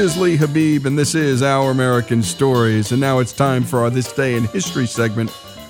[0.00, 2.90] is Lee Habib, and this is Our American Stories.
[2.90, 5.28] And now it's time for our This Day in History segment,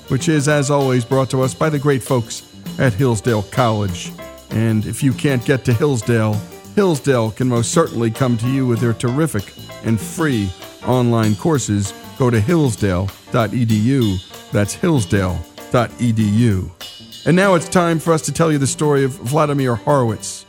[0.08, 2.44] which is, as always, brought to us by the great folks
[2.78, 4.12] at Hillsdale College.
[4.50, 6.34] And if you can't get to Hillsdale,
[6.76, 9.52] Hillsdale can most certainly come to you with their terrific
[9.82, 10.48] and free
[10.86, 11.92] online courses.
[12.16, 14.50] Go to hillsdale.edu.
[14.52, 17.26] That's hillsdale.edu.
[17.26, 20.46] And now it's time for us to tell you the story of Vladimir Horowitz.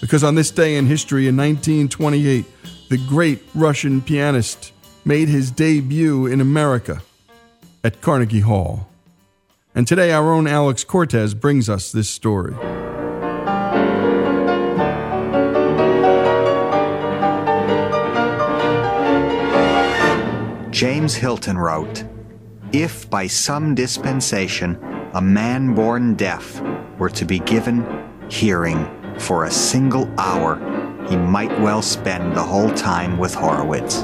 [0.00, 2.44] Because on this day in history in 1928,
[2.88, 4.72] the great Russian pianist
[5.04, 7.02] made his debut in America
[7.82, 8.88] at Carnegie Hall.
[9.74, 12.54] And today, our own Alex Cortez brings us this story.
[20.70, 22.04] James Hilton wrote
[22.72, 24.78] If by some dispensation
[25.14, 26.60] a man born deaf
[26.98, 27.86] were to be given
[28.28, 30.73] hearing for a single hour,
[31.08, 34.02] he might well spend the whole time with Horowitz.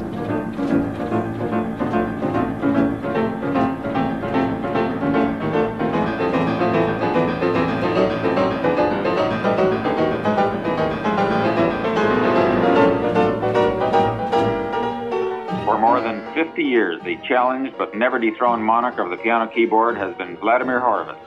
[15.64, 19.96] For more than 50 years, the challenged but never dethroned monarch of the piano keyboard
[19.96, 21.18] has been Vladimir Horowitz.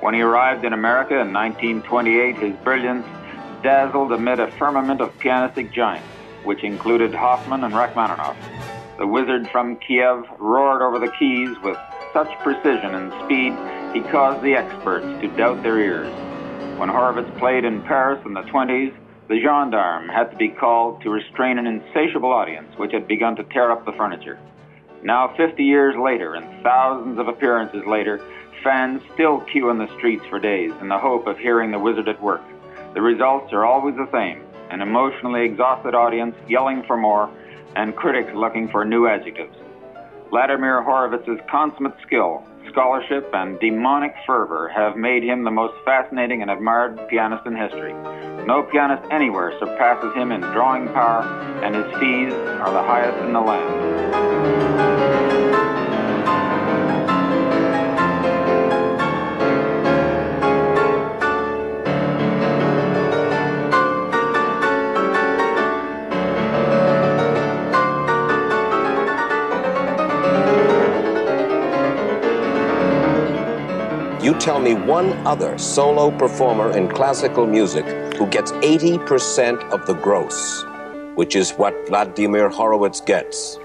[0.00, 3.06] When he arrived in America in 1928, his brilliance
[3.64, 6.06] dazzled amid a firmament of pianistic giants,
[6.44, 8.36] which included Hofmann and Rachmaninoff.
[8.98, 11.78] The wizard from Kiev roared over the keys with
[12.12, 13.54] such precision and speed
[13.94, 16.12] he caused the experts to doubt their ears.
[16.78, 18.94] When Horowitz played in Paris in the 20s,
[19.28, 23.44] the gendarme had to be called to restrain an insatiable audience which had begun to
[23.44, 24.38] tear up the furniture.
[25.02, 28.20] Now, 50 years later, and thousands of appearances later,
[28.62, 32.08] fans still queue in the streets for days in the hope of hearing the wizard
[32.08, 32.42] at work.
[32.94, 37.28] The results are always the same an emotionally exhausted audience yelling for more,
[37.76, 39.54] and critics looking for new adjectives.
[40.30, 46.50] Vladimir Horowitz's consummate skill, scholarship, and demonic fervor have made him the most fascinating and
[46.50, 47.92] admired pianist in history.
[48.46, 51.22] No pianist anywhere surpasses him in drawing power,
[51.62, 55.04] and his fees are the highest in the land.
[74.44, 80.62] Tell me one other solo performer in classical music who gets 80% of the gross,
[81.14, 83.58] which is what Vladimir Horowitz gets.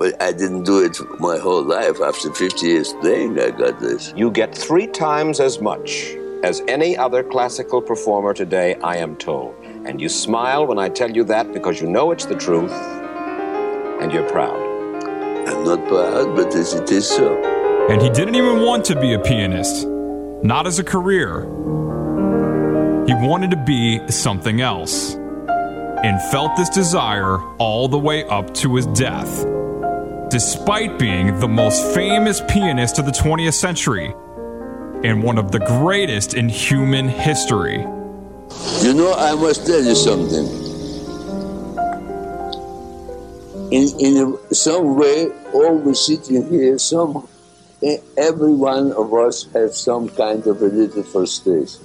[0.00, 2.00] But I didn't do it my whole life.
[2.00, 4.12] After 50 years playing, I got this.
[4.16, 9.54] You get three times as much as any other classical performer today, I am told.
[9.86, 14.10] And you smile when I tell you that because you know it's the truth and
[14.10, 14.58] you're proud.
[15.46, 17.60] I'm not proud, but this, it is so.
[17.88, 19.86] And he didn't even want to be a pianist,
[20.42, 21.42] not as a career.
[23.06, 28.76] He wanted to be something else, and felt this desire all the way up to
[28.76, 29.44] his death.
[30.30, 34.14] Despite being the most famous pianist of the 20th century
[35.02, 37.78] and one of the greatest in human history.
[38.82, 40.46] You know, I must tell you something.
[43.72, 47.26] In, in some way, all we sitting here, some
[48.16, 51.84] every one of us has some kind of a little frustration.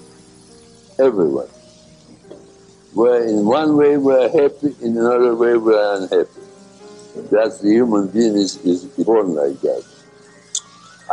[1.00, 1.48] Everyone.
[2.94, 6.42] Where in one way we're happy, in another way we're unhappy.
[7.32, 9.84] That's the human being is, is born like that.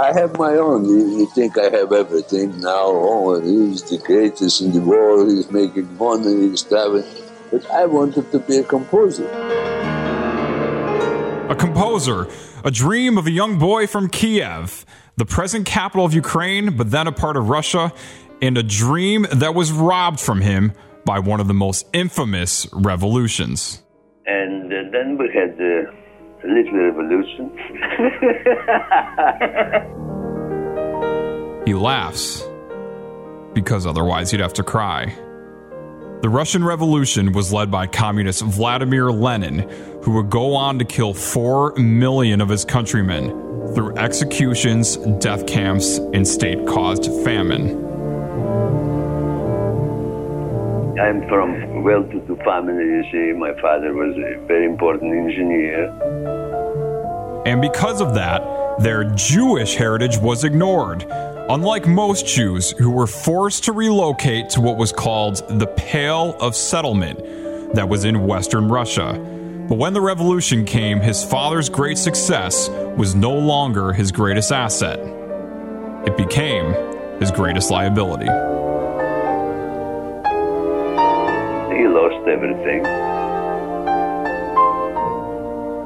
[0.00, 0.84] I have my own.
[0.84, 2.86] You, you think I have everything now.
[2.86, 5.28] Oh, he's the greatest in the world.
[5.30, 6.48] He's making money.
[6.48, 7.04] He's traveling.
[7.50, 9.28] But I wanted to be a composer.
[11.50, 12.26] A composer,
[12.64, 14.84] a dream of a young boy from Kiev,
[15.16, 17.92] the present capital of Ukraine, but then a part of Russia,
[18.40, 20.72] and a dream that was robbed from him
[21.04, 23.82] by one of the most infamous revolutions.
[24.26, 25.92] And uh, then we had the
[26.44, 27.50] little revolution.
[31.64, 32.42] He laughs,
[33.52, 35.14] because otherwise he'd have to cry.
[36.22, 39.68] The Russian Revolution was led by communist Vladimir Lenin,
[40.04, 43.30] who would go on to kill 4 million of his countrymen
[43.74, 47.70] through executions, death camps, and state caused famine.
[50.96, 53.32] I'm from well-to-do family, you see.
[53.36, 55.88] My father was a very important engineer.
[57.46, 58.42] And because of that,
[58.78, 61.06] their Jewish heritage was ignored.
[61.48, 66.54] Unlike most Jews who were forced to relocate to what was called the Pale of
[66.54, 69.12] Settlement that was in western Russia.
[69.68, 74.98] But when the revolution came, his father's great success was no longer his greatest asset.
[76.06, 76.74] It became
[77.20, 78.26] his greatest liability.
[81.76, 82.82] He lost everything.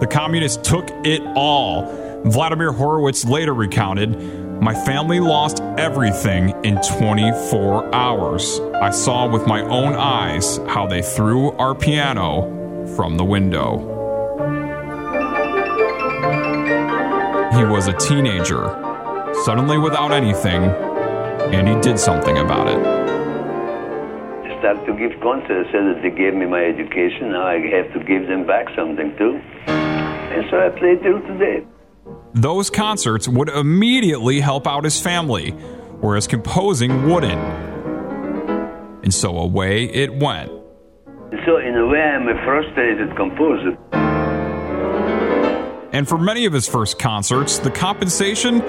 [0.01, 2.06] The communists took it all.
[2.25, 4.19] Vladimir Horowitz later recounted
[4.61, 8.61] My family lost everything in 24 hours.
[8.83, 13.93] I saw with my own eyes how they threw our piano from the window.
[17.57, 18.65] He was a teenager,
[19.45, 22.79] suddenly without anything, and he did something about it.
[22.79, 25.71] I started to give concerts.
[25.71, 27.31] Said that they gave me my education.
[27.33, 29.41] Now I have to give them back something too.
[29.67, 31.65] And so I play till today.
[32.37, 35.53] Those concerts would immediately help out his family,
[36.03, 37.41] whereas composing wouldn't.
[39.03, 40.51] And so away it went.
[41.47, 43.79] So in a way, I'm a frustrated composer.
[45.95, 48.63] And for many of his first concerts, the compensation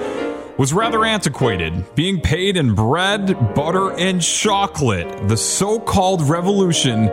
[0.56, 5.28] was rather antiquated, being paid in bread, butter, and chocolate.
[5.28, 7.10] The so called revolution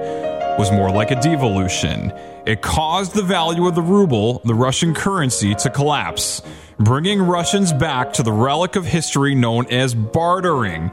[0.57, 2.13] was more like a devolution.
[2.45, 6.41] It caused the value of the ruble, the Russian currency, to collapse,
[6.79, 10.91] bringing Russians back to the relic of history known as bartering,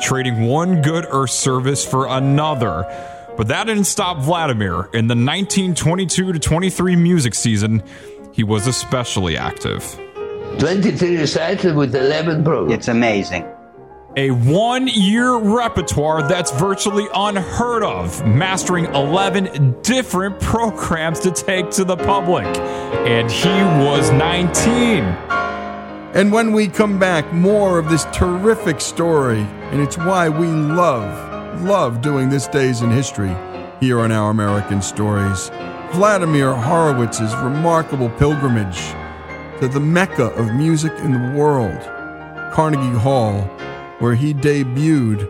[0.00, 2.84] trading one good or service for another.
[3.36, 4.88] But that didn't stop Vladimir.
[4.92, 7.82] In the 1922 23 music season,
[8.32, 9.98] he was especially active.
[10.58, 12.74] 23 recitals with 11 programs.
[12.74, 13.53] It's amazing.
[14.16, 21.84] A one year repertoire that's virtually unheard of, mastering 11 different programs to take to
[21.84, 22.46] the public.
[22.46, 23.48] And he
[23.84, 25.02] was 19.
[26.14, 31.62] And when we come back, more of this terrific story, and it's why we love,
[31.62, 33.34] love doing this days in history
[33.80, 35.48] here on Our American Stories.
[35.90, 38.78] Vladimir Horowitz's remarkable pilgrimage
[39.58, 41.80] to the mecca of music in the world,
[42.52, 43.50] Carnegie Hall,
[43.98, 45.28] where he debuted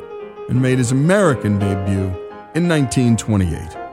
[0.48, 2.06] and made his American debut
[2.54, 3.83] in 1928.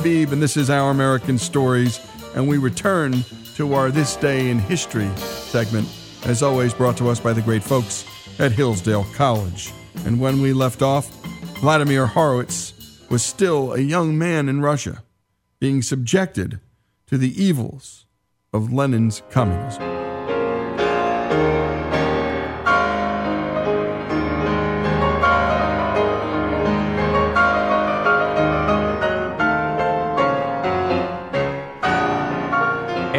[0.00, 2.00] Habib, and this is Our American Stories,
[2.34, 3.22] and we return
[3.56, 5.86] to our This Day in History segment,
[6.24, 8.06] as always brought to us by the great folks
[8.38, 9.70] at Hillsdale College.
[10.06, 11.06] And when we left off,
[11.60, 12.72] Vladimir Horowitz
[13.10, 15.02] was still a young man in Russia,
[15.58, 16.60] being subjected
[17.08, 18.06] to the evils
[18.54, 19.99] of Lenin's communism.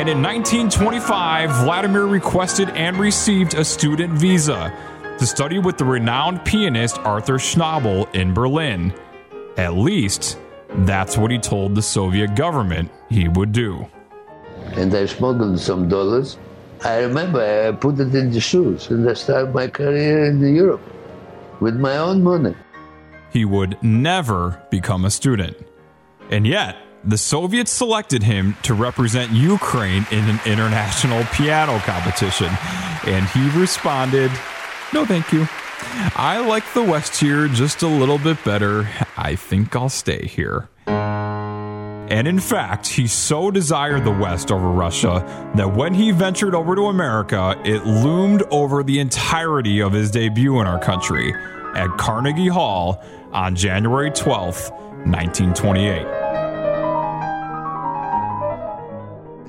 [0.02, 4.74] And in 1925, Vladimir requested and received a student visa
[5.20, 8.96] to study with the renowned pianist Arthur Schnabel in Berlin.
[9.58, 10.40] At least,
[10.90, 13.88] that's what he told the Soviet government he would do.
[14.72, 16.40] And I smuggled some dollars.
[16.84, 20.82] I remember I put it in the shoes and I started my career in Europe
[21.60, 22.56] with my own money.
[23.32, 25.58] He would never become a student.
[26.32, 32.50] And yet, the Soviets selected him to represent Ukraine in an international piano competition.
[33.06, 34.32] And he responded,
[34.94, 35.48] No, thank you.
[36.16, 38.88] I like the West here just a little bit better.
[39.18, 40.70] I think I'll stay here.
[40.88, 46.76] And in fact, he so desired the West over Russia that when he ventured over
[46.76, 51.34] to America, it loomed over the entirety of his debut in our country
[51.74, 54.72] at Carnegie Hall on January 12th,
[55.08, 56.21] 1928.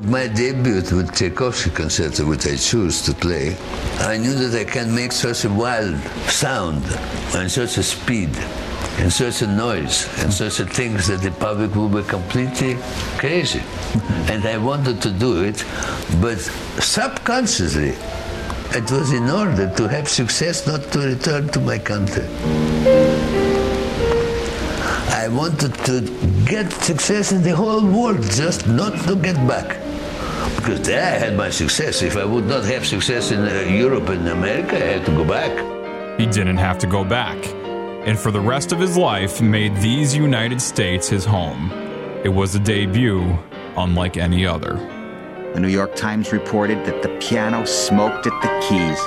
[0.04, 3.56] My debut with Tchaikovsky concerto, which I choose to play,
[4.00, 6.82] I knew that I can make such a wild sound
[7.34, 8.30] and such a speed
[8.98, 12.78] and such a noise and such a things that the public will be completely
[13.16, 13.62] crazy.
[14.26, 15.64] and I wanted to do it,
[16.20, 16.38] but
[16.80, 17.94] subconsciously,
[18.74, 22.26] it was in order to have success not to return to my country.
[25.14, 26.00] I wanted to
[26.44, 29.81] get success in the whole world, just not to get back.
[30.62, 32.02] Because there I had my success.
[32.02, 35.24] If I would not have success in uh, Europe and America, I had to go
[35.24, 35.50] back.
[36.20, 37.36] He didn't have to go back,
[38.06, 41.72] and for the rest of his life made these United States his home.
[42.22, 43.36] It was a debut
[43.76, 44.74] unlike any other.
[45.52, 49.00] The New York Times reported that the piano smoked at the keys.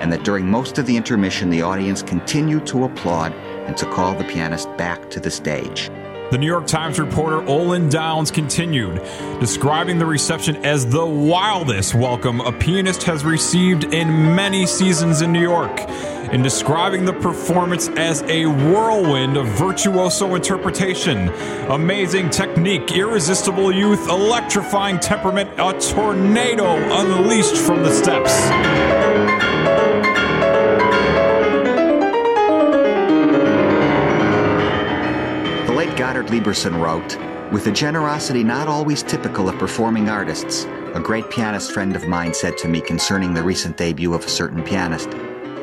[0.00, 3.34] And that during most of the intermission, the audience continued to applaud
[3.66, 5.90] and to call the pianist back to the stage.
[6.30, 9.02] The New York Times reporter Olin Downes continued,
[9.40, 15.32] describing the reception as the wildest welcome a pianist has received in many seasons in
[15.32, 15.80] New York,
[16.30, 21.30] and describing the performance as a whirlwind of virtuoso interpretation,
[21.68, 29.79] amazing technique, irresistible youth, electrifying temperament, a tornado unleashed from the steps.
[36.10, 41.00] The late Goddard Lieberson wrote, With a generosity not always typical of performing artists, a
[41.00, 44.64] great pianist friend of mine said to me concerning the recent debut of a certain
[44.64, 45.08] pianist,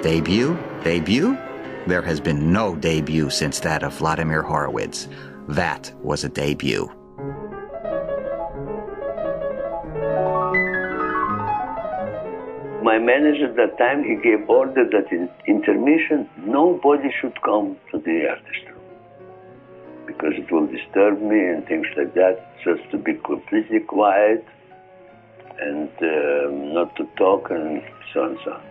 [0.02, 0.58] Debut?
[0.86, 1.38] Debut?
[1.86, 5.10] There has been no debut since that of Vladimir Horowitz.
[5.50, 6.90] That was a debut.
[12.82, 17.98] My manager at that time, he gave order that in intermission, nobody should come to
[18.00, 18.67] the orchestra
[20.08, 22.40] because it will disturb me and things like that.
[22.64, 24.44] Just to be completely quiet
[25.60, 27.84] and um not to talk and
[28.14, 28.64] so on and so on.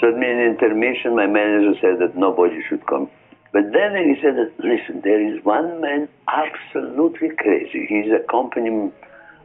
[0.00, 3.10] So at in intermission, my manager said that nobody should come.
[3.52, 7.84] But then he said that, listen, there is one man absolutely crazy.
[7.86, 8.90] He's a company,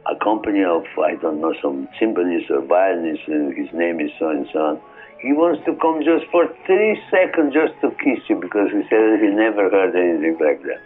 [0.06, 4.30] a company of, I don't know, some symphonists or violinists, and his name is so
[4.30, 4.80] and so on.
[5.20, 9.20] He wants to come just for three seconds just to kiss you because he said
[9.20, 10.80] he never heard anything like that.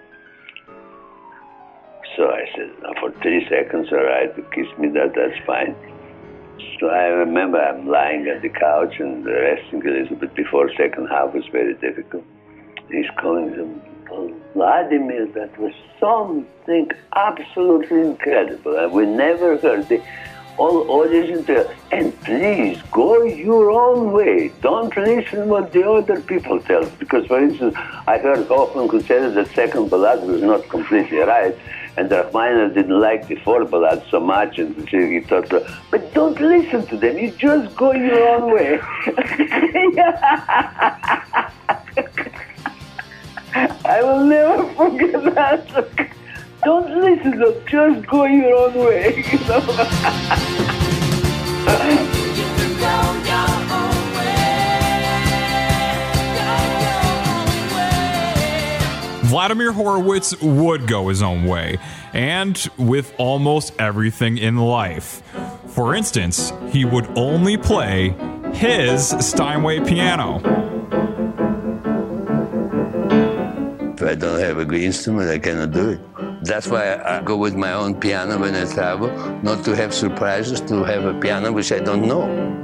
[2.17, 5.75] So I said, for three seconds, all right, kiss me, that that's fine.
[6.79, 11.07] So I remember I'm lying on the couch and resting a little bit before second
[11.09, 12.25] half was very difficult.
[12.91, 13.81] He's calling him
[14.55, 15.27] Vladimir.
[15.27, 18.77] That was something absolutely incredible.
[18.77, 20.03] And we never heard the
[20.61, 21.67] all audience there.
[21.91, 24.53] And please go your own way.
[24.61, 26.85] Don't listen what the other people tell.
[26.99, 27.75] Because for instance,
[28.07, 31.57] I heard Hofmann who said that second ballad was not completely right.
[31.97, 35.49] And Rachmaninoff didn't like the four ballad so much, and he thought,
[35.91, 37.19] but don't listen to them.
[37.19, 38.81] You just go your own way.
[43.85, 46.11] I will never forget that.
[46.63, 47.55] Don't listen to them.
[47.67, 49.25] Just go your own way.
[49.33, 49.61] You know?
[59.31, 61.79] Vladimir Horowitz would go his own way,
[62.13, 65.23] and with almost everything in life.
[65.69, 68.13] For instance, he would only play
[68.53, 70.39] his Steinway piano.
[73.95, 76.10] If I don't have a good instrument, I cannot do it.
[76.43, 79.09] That's why I go with my own piano when I travel,
[79.43, 82.59] not to have surprises, to have a piano which I don't know.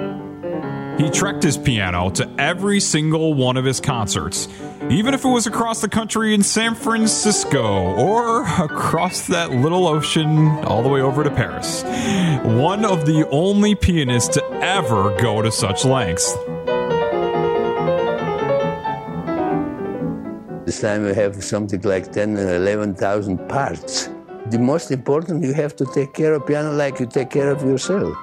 [0.98, 4.48] He trekked his piano to every single one of his concerts,
[4.88, 10.48] even if it was across the country in San Francisco or across that little ocean
[10.64, 11.82] all the way over to Paris.
[12.44, 16.34] One of the only pianists to ever go to such lengths.
[20.66, 24.10] This time we have something like 10 and 11,000 parts.
[24.50, 27.62] The most important, you have to take care of piano like you take care of
[27.62, 28.16] yourself.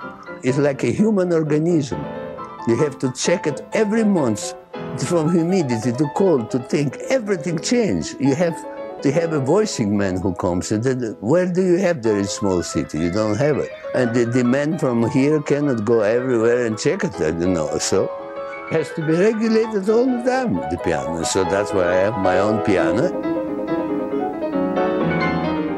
[0.43, 2.03] It's like a human organism.
[2.67, 4.55] You have to check it every month
[5.07, 8.13] from humidity to cold to think everything change.
[8.19, 8.57] You have
[9.03, 12.25] to have a voicing man who comes and then where do you have there in
[12.25, 12.99] small city?
[12.99, 13.71] You don't have it.
[13.95, 17.77] And the, man from here cannot go everywhere and check it, you know.
[17.77, 18.11] So
[18.73, 21.23] has to be regulated all the time, the piano.
[21.23, 23.11] So that's why I have my own piano.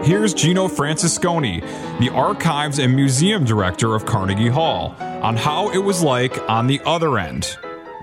[0.01, 1.59] Here's Gino Francesconi,
[1.99, 6.79] the archives and museum director of Carnegie Hall, on how it was like on the
[6.85, 7.57] other end,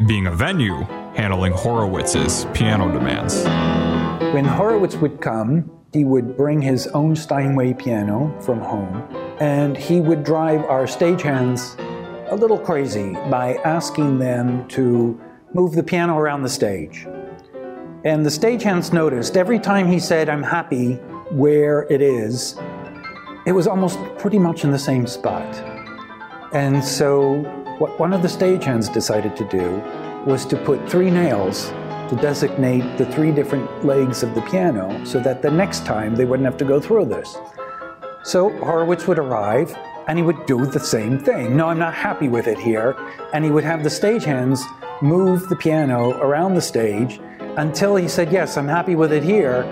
[0.07, 0.83] being a venue
[1.15, 3.45] handling Horowitz's piano demands.
[4.35, 9.09] When Horowitz would come, he would bring his own Steinway piano from home,
[9.41, 11.79] and he would drive our stagehands
[12.31, 15.21] a little crazy by asking them to
[15.55, 17.07] move the piano around the stage.
[18.05, 20.95] And the stagehands noticed every time he said, I'm happy
[21.31, 22.57] where it is,
[23.47, 25.47] it was almost pretty much in the same spot.
[26.53, 27.43] And so
[27.83, 29.83] What one of the stagehands decided to do
[30.25, 31.71] was to put three nails
[32.11, 36.25] to designate the three different legs of the piano so that the next time they
[36.25, 37.37] wouldn't have to go through this.
[38.23, 39.77] So Horowitz would arrive
[40.09, 41.57] and he would do the same thing.
[41.57, 42.97] No, I'm not happy with it here.
[43.33, 44.63] And he would have the stagehands
[45.03, 47.21] move the piano around the stage
[47.57, 49.63] until he said, Yes, I'm happy with it here.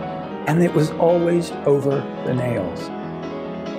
[0.47, 1.97] And it was always over
[2.27, 2.91] the nails.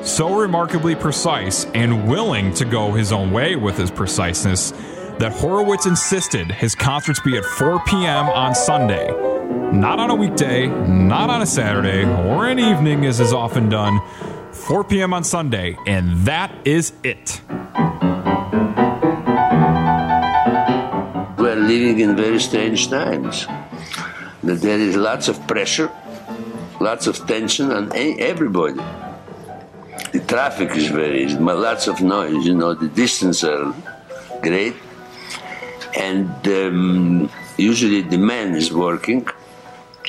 [0.07, 4.71] So remarkably precise and willing to go his own way with his preciseness
[5.19, 8.27] that Horowitz insisted his concerts be at 4 p.m.
[8.29, 9.11] on Sunday.
[9.71, 14.01] Not on a weekday, not on a Saturday, or an evening as is often done.
[14.53, 15.13] 4 p.m.
[15.13, 17.41] on Sunday, and that is it.
[21.37, 23.47] We're living in very strange times.
[24.43, 25.89] There is lots of pressure,
[26.79, 28.81] lots of tension on everybody.
[30.11, 33.73] The traffic is very, lots of noise, you know, the distance are
[34.41, 34.75] great.
[35.97, 39.27] And um, usually the man is working.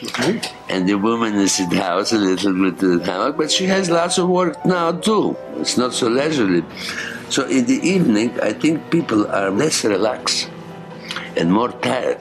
[0.05, 0.41] Okay.
[0.69, 4.19] And the woman is in the house a little bit, uh, but she has lots
[4.19, 5.37] of work now too.
[5.57, 6.65] It's not so leisurely.
[7.29, 10.51] So in the evening, I think people are less relaxed
[11.37, 12.21] and more tired.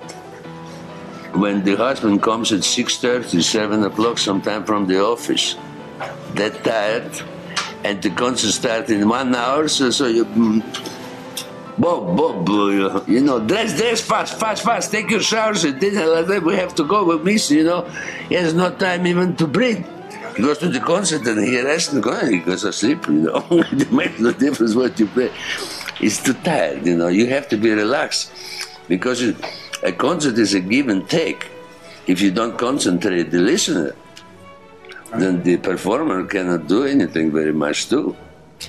[1.33, 5.55] When the husband comes at 6.30, 7 o'clock sometime from the office,
[6.35, 7.11] that tired,
[7.83, 10.25] and the concert starts in one hour, so, so you...
[10.25, 10.61] Mm,
[11.81, 16.05] Bob, Bob, uh, you know, dress, dress fast, fast, fast, take your showers and dinner
[16.05, 16.43] like that.
[16.43, 17.81] We have to go with Miss, you know.
[18.29, 19.83] He has no time even to breathe.
[20.35, 23.43] He goes to the concert and he rests and he goes to sleep, you know.
[23.71, 25.31] it makes no difference what you play.
[25.97, 27.07] He's too tired, you know.
[27.07, 28.31] You have to be relaxed
[28.87, 29.23] because
[29.81, 31.47] a concert is a give and take.
[32.05, 33.95] If you don't concentrate the listener,
[35.17, 38.15] then the performer cannot do anything very much too.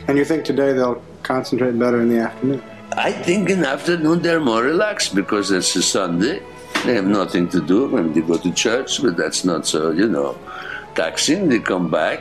[0.08, 2.62] And you think today they'll concentrate better in the afternoon?
[2.96, 6.42] I think in the afternoon they're more relaxed because it's a Sunday.
[6.84, 10.08] They have nothing to do when they go to church, but that's not so, you
[10.08, 10.38] know,
[10.94, 11.48] taxing.
[11.48, 12.20] They come back,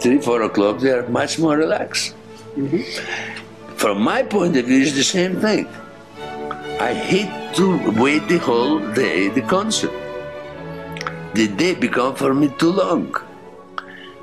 [0.00, 2.14] three, four o'clock, they are much more relaxed.
[2.56, 3.74] Mm-hmm.
[3.76, 5.66] From my point of view, it's the same thing.
[6.80, 9.92] I hate to wait the whole day, the concert.
[11.34, 13.14] The day become for me too long.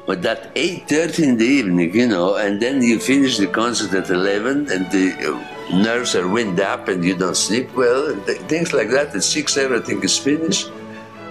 [0.06, 4.10] But that 8.30 in the evening, you know, and then you finish the concert at
[4.10, 5.14] 11 and the
[5.74, 9.16] nerves are wind up and you don't sleep well, th- things like that.
[9.16, 10.72] At six, everything is finished.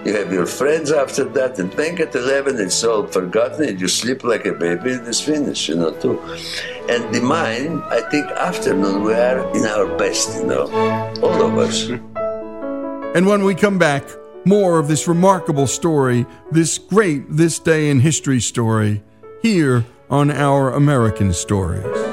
[0.05, 3.87] You have your friends after that, and then at 11, it's all forgotten, and you
[3.87, 6.19] sleep like a baby, and it's finished, you know, too.
[6.87, 10.69] And the mind, I think, afternoon, we are in our best, you know,
[11.21, 11.89] all of us.
[13.15, 14.03] And when we come back,
[14.45, 19.01] more of this remarkable story, this great This Day in History story,
[19.41, 22.06] here on Our American Stories.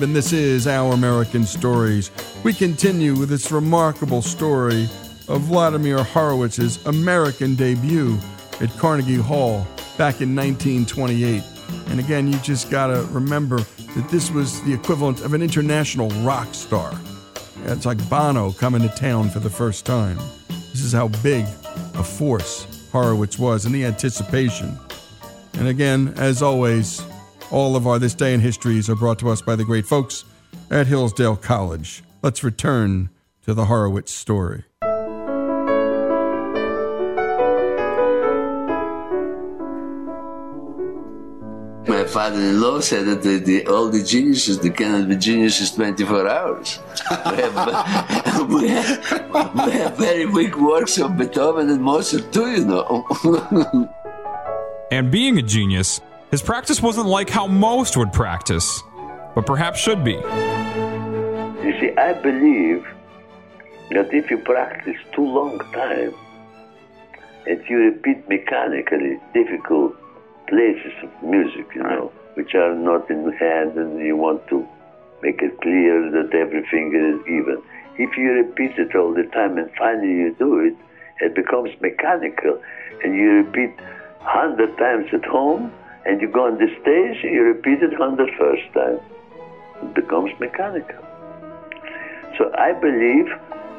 [0.00, 2.12] And this is Our American Stories.
[2.44, 4.88] We continue with this remarkable story
[5.26, 8.16] of Vladimir Horowitz's American debut
[8.60, 11.42] at Carnegie Hall back in 1928.
[11.88, 13.58] And again, you just gotta remember
[13.96, 16.92] that this was the equivalent of an international rock star.
[17.64, 20.18] It's like Bono coming to town for the first time.
[20.70, 21.44] This is how big
[21.94, 24.78] a force Horowitz was in the anticipation.
[25.54, 27.02] And again, as always,
[27.50, 30.24] all of our This Day in Histories are brought to us by the great folks
[30.70, 32.02] at Hillsdale College.
[32.22, 33.10] Let's return
[33.42, 34.64] to the Horowitz story.
[41.86, 46.78] My father-in-law said that the, the, all the geniuses, they cannot be geniuses 24 hours.
[47.10, 52.64] we, have, we, have, we have very weak works of Beethoven and Mozart too, you
[52.66, 53.88] know.
[54.90, 56.00] And being a genius,
[56.30, 58.82] his practice wasn't like how most would practice,
[59.34, 60.12] but perhaps should be.
[60.12, 62.86] You see, I believe
[63.90, 66.14] that if you practice too long time
[67.46, 69.96] and you repeat mechanically difficult
[70.48, 74.66] places of music, you know, which are not in hand and you want to
[75.22, 77.62] make it clear that every finger is even.
[77.96, 80.76] If you repeat it all the time and finally you do it,
[81.20, 82.62] it becomes mechanical
[83.02, 83.74] and you repeat
[84.20, 85.72] hundred times at home
[86.08, 88.98] and you go on the stage you repeat it hundred first time.
[89.82, 91.04] It becomes mechanical.
[92.38, 93.28] So I believe,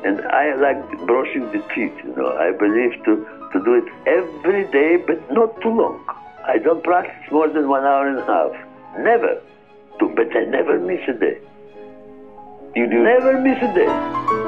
[0.05, 4.65] and I like brushing the teeth, you know, I believe to, to do it every
[4.71, 6.05] day, but not too long.
[6.45, 8.51] I don't practice more than one hour and a half.
[8.99, 9.41] Never.
[9.99, 11.37] But I never miss a day.
[12.75, 13.03] You do?
[13.03, 14.38] Never miss a day.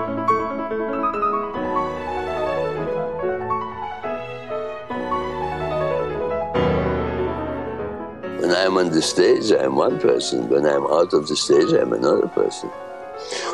[8.51, 10.49] When I'm on the stage, I'm one person.
[10.49, 12.67] When I'm out of the stage, I'm another person.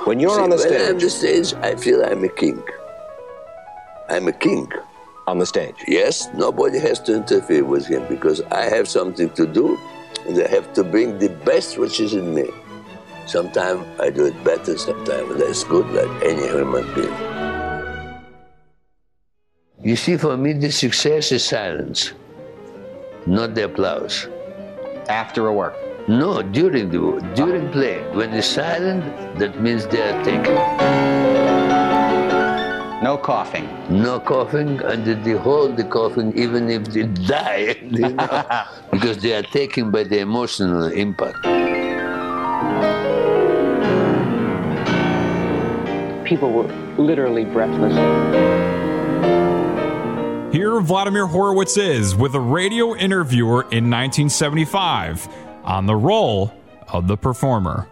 [0.05, 2.29] When you're See, on the when I'm stage, on the stage, I feel I'm a
[2.29, 2.63] king.
[4.09, 4.71] I'm a king.
[5.27, 5.75] on the stage.
[5.87, 9.77] Yes, nobody has to interfere with him because I have something to do
[10.27, 12.49] and I have to bring the best which is in me.
[13.27, 17.13] Sometimes I do it better, sometimes less good, like any human being.
[19.83, 22.13] You see, for me, the success is silence,
[23.27, 24.27] not the applause.
[25.09, 25.75] After a work.
[26.09, 27.99] No, during the during play.
[28.13, 29.03] When it's silent,
[29.39, 30.55] that means they are taken.
[33.03, 33.67] No coughing.
[33.89, 39.33] No coughing, and they hold the coughing even if they die, you know, because they
[39.33, 41.41] are taken by the emotional impact.
[46.25, 46.67] People were
[46.97, 48.66] literally breathless.
[50.57, 55.27] Here, Vladimir Horowitz is with a radio interviewer in 1975
[55.63, 56.51] on the role
[56.91, 57.87] of the performer.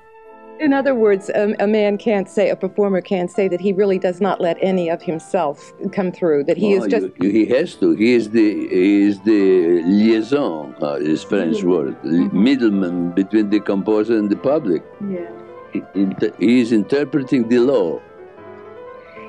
[0.59, 3.99] In other words, a, a man can't say, a performer can't say that he really
[3.99, 7.05] does not let any of himself come through, that he is No, just.
[7.21, 7.91] you- he has to.
[7.91, 13.59] He is the he is the liaison, uh, is French word, li- middleman between the
[13.59, 14.81] composer and the public.
[15.07, 15.29] Yeah.
[15.71, 18.01] He, inter- he is interpreting the law.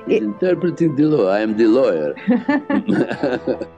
[0.07, 1.29] He's interpreting the law.
[1.29, 2.13] I am the lawyer.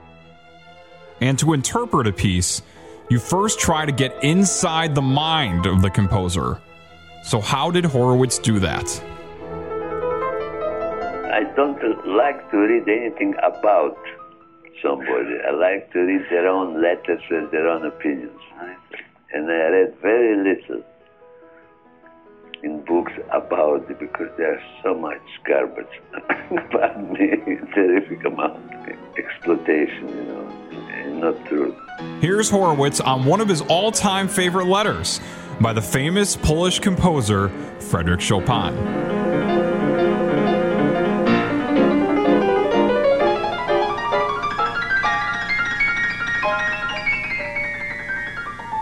[1.20, 2.62] And to interpret a piece,
[3.10, 6.60] you first try to get inside the mind of the composer.
[7.24, 8.88] So, how did Horowitz do that?
[11.32, 13.98] I don't like to read anything about
[14.82, 15.36] somebody.
[15.46, 18.40] I like to read their own letters and their own opinions.
[19.32, 20.82] And I read very little
[22.62, 25.86] in books about it because there's so much garbage
[26.50, 27.30] about me,
[27.74, 28.60] terrific amount,
[29.16, 30.60] exploitation, you know,
[31.20, 31.76] not true.
[32.20, 35.20] Here's Horowitz on one of his all time favorite letters
[35.60, 38.74] by the famous Polish composer Frederick Chopin.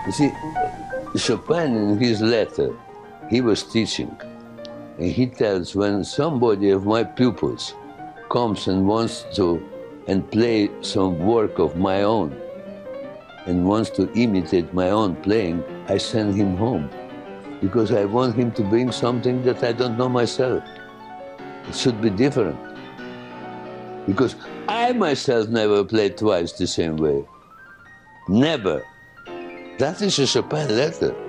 [0.05, 0.31] You see,
[1.15, 2.75] Chopin in his letter,
[3.29, 4.15] he was teaching,
[4.97, 7.75] and he tells when somebody of my pupils
[8.29, 9.63] comes and wants to
[10.07, 12.35] and play some work of my own
[13.45, 16.89] and wants to imitate my own playing, I send him home
[17.61, 20.63] because I want him to bring something that I don't know myself.
[21.67, 22.57] It should be different
[24.07, 24.35] because
[24.67, 27.23] I myself never played twice the same way.
[28.27, 28.83] Never.
[29.77, 31.28] That is a Chopin letter.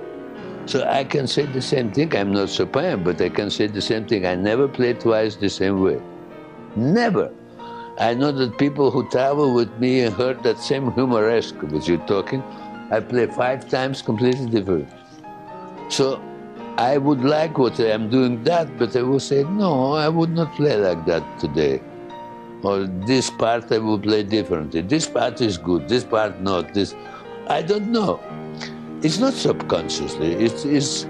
[0.70, 2.14] So I can say the same thing.
[2.14, 4.24] I'm not Chopin, but I can say the same thing.
[4.24, 6.00] I never play twice the same way.
[6.76, 7.33] Never.
[7.98, 12.06] I know that people who travel with me and heard that same humoresque which you're
[12.06, 12.40] talking,
[12.92, 14.88] I play five times completely different.
[15.88, 16.22] So
[16.78, 20.54] I would like what I'm doing that, but I will say, no, I would not
[20.54, 21.83] play like that today.
[22.62, 24.83] Or this part I will play differently.
[24.83, 26.74] This part is good, this part not.
[26.74, 26.94] This
[27.48, 28.20] I don't know.
[29.02, 30.34] It's not subconsciously.
[30.34, 31.06] It's, it's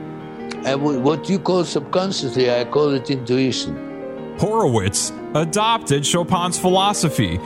[0.76, 4.37] what you call subconsciously, I call it intuition.
[4.38, 7.38] Horowitz adopted Chopin's philosophy.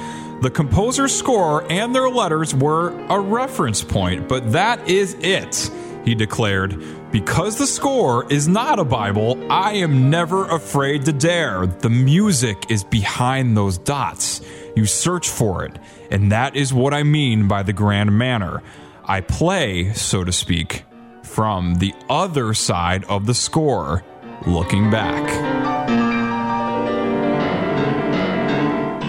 [0.42, 5.70] The composer's score and their letters were a reference point, but that is it,
[6.04, 6.78] he declared.
[7.11, 11.66] Because the score is not a Bible, I am never afraid to dare.
[11.66, 14.42] The music is behind those dots.
[14.76, 15.78] You search for it,
[16.11, 18.62] and that is what I mean by the grand manner.
[19.06, 20.84] I play, so to speak,
[21.22, 24.04] from the other side of the score,
[24.46, 25.54] looking back.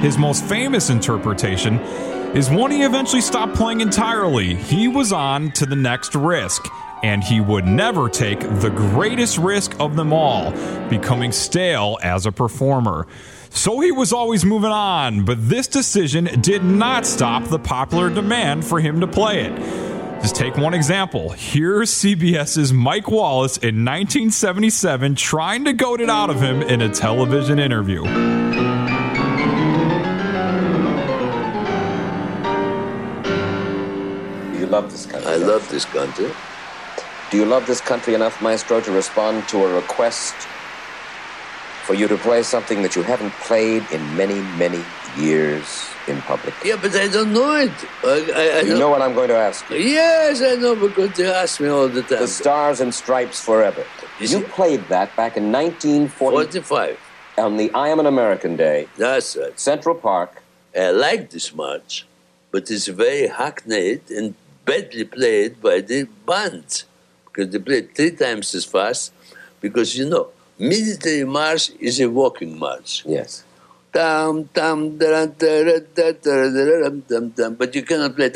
[0.05, 1.79] his most famous interpretation
[2.35, 4.53] is one he eventually stopped playing entirely.
[4.53, 6.63] He was on to the next risk,
[7.01, 10.51] and he would never take the greatest risk of them all,
[10.89, 13.07] becoming stale as a performer.
[13.55, 18.65] So he was always moving on, but this decision did not stop the popular demand
[18.65, 19.55] for him to play it.
[20.21, 21.29] Just take one example.
[21.29, 26.89] Here's CBS's Mike Wallace in 1977 trying to goad it out of him in a
[26.89, 28.03] television interview.
[34.59, 35.31] You love this country?
[35.31, 36.29] I love this country.
[37.31, 40.35] Do you love this country enough, Maestro, to respond to a request
[41.85, 44.83] for you to play something that you haven't played in many, many
[45.17, 46.53] years in public?
[46.63, 47.71] Yeah, but I don't know it.
[48.03, 49.77] I, I, I you know what I'm going to ask you.
[49.77, 52.21] Yes, I know because they ask me all the time.
[52.21, 53.85] The Stars and Stripes Forever.
[54.19, 56.97] You played that back in 1945
[57.37, 58.87] on the I Am an American Day.
[58.97, 59.59] That's right.
[59.59, 60.41] Central Park.
[60.75, 62.05] I like this march,
[62.51, 64.33] but it's very hackneyed and
[64.65, 66.83] badly played by the band
[67.25, 69.13] because they play three times as fast.
[69.61, 73.03] Because you know, military march is a walking march.
[73.05, 73.43] Yes.
[73.91, 74.47] But
[77.75, 78.25] you cannot play.
[78.25, 78.31] You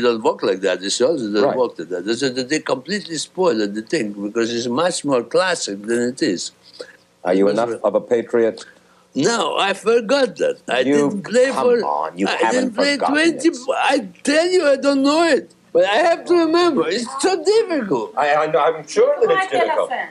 [0.00, 0.80] don't walk like that.
[0.80, 1.56] The soldiers don't right.
[1.56, 2.16] walk like that.
[2.16, 6.52] So they completely spoiled the thing because it's much more classic than it is.
[7.24, 8.64] Are you enough of a patriot?
[9.14, 10.60] No, I forgot that.
[10.68, 11.82] I you, didn't play come for.
[11.84, 13.48] On, you I haven't didn't play 20.
[13.48, 13.56] It.
[13.74, 16.88] I tell you, I don't know it but I have to remember.
[16.88, 18.16] It's so difficult.
[18.16, 19.90] I, I, I'm sure that it's difficult.
[19.92, 20.06] Uh,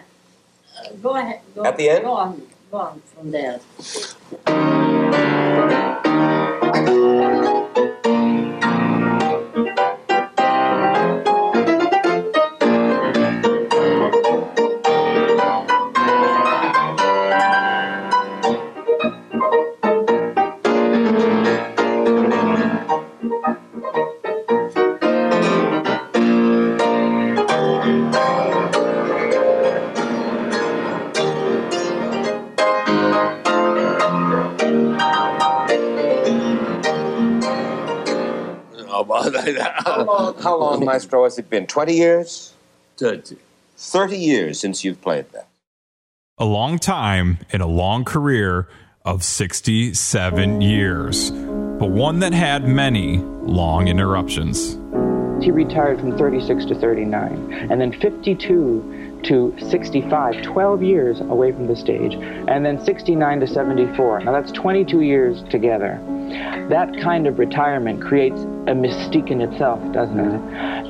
[1.02, 1.42] go ahead.
[1.56, 2.04] Go, At the end?
[2.04, 2.42] Go on.
[2.72, 3.60] Go on from there.
[39.56, 41.68] How long, how long, Maestro, has it been?
[41.68, 42.54] 20 years?
[42.98, 43.38] 30.
[43.78, 45.48] 30 years since you've played that.
[46.38, 48.68] A long time in a long career
[49.06, 54.78] of 67 years, but one that had many long interruptions.
[55.42, 61.68] He retired from 36 to 39, and then 52 to 65, 12 years away from
[61.68, 64.22] the stage, and then 69 to 74.
[64.22, 66.00] Now that's 22 years together.
[66.70, 70.42] That kind of retirement creates a mystique in itself, doesn't it?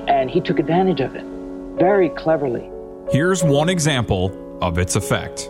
[0.09, 1.23] And he took advantage of it
[1.77, 2.69] very cleverly.
[3.11, 5.49] Here's one example of its effect.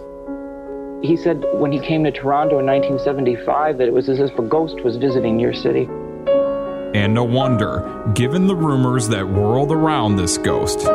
[1.01, 4.41] He said when he came to Toronto in 1975 that it was as if a
[4.41, 5.87] ghost was visiting your city.
[6.93, 10.87] And no wonder, given the rumors that whirled around this ghost.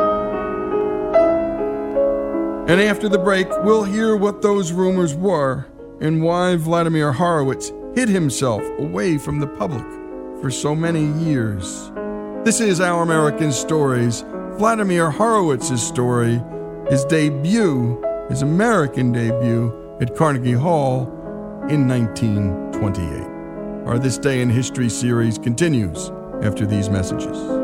[2.65, 5.65] And after the break, we'll hear what those rumors were
[5.99, 9.83] and why Vladimir Horowitz hid himself away from the public
[10.41, 11.91] for so many years.
[12.45, 14.21] This is Our American Stories,
[14.57, 16.41] Vladimir Horowitz's story,
[16.89, 21.01] his debut, his American debut at Carnegie Hall
[21.69, 23.85] in 1928.
[23.85, 27.62] Our This Day in History series continues after these messages.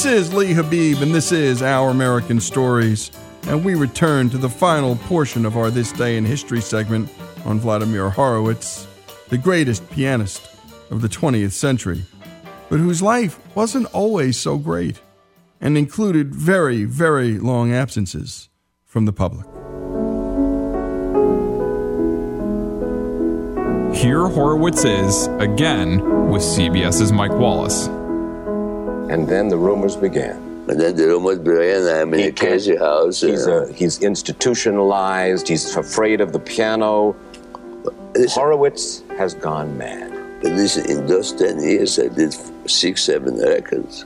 [0.00, 3.10] This is Lee Habib, and this is Our American Stories.
[3.42, 7.10] And we return to the final portion of our This Day in History segment
[7.44, 8.86] on Vladimir Horowitz,
[9.28, 10.40] the greatest pianist
[10.90, 12.06] of the 20th century,
[12.70, 15.02] but whose life wasn't always so great
[15.60, 18.48] and included very, very long absences
[18.86, 19.44] from the public.
[23.94, 27.90] Here Horowitz is, again, with CBS's Mike Wallace.
[29.10, 30.36] And then the rumors began.
[30.68, 31.88] And then the rumors began.
[31.88, 33.20] I'm in a crazy house.
[33.20, 35.48] He's, uh, uh, he's institutionalized.
[35.48, 37.16] He's afraid of the piano.
[38.28, 40.12] Horowitz has gone mad.
[40.40, 42.36] But listen, in those 10 years, I did
[42.70, 44.04] six, seven records.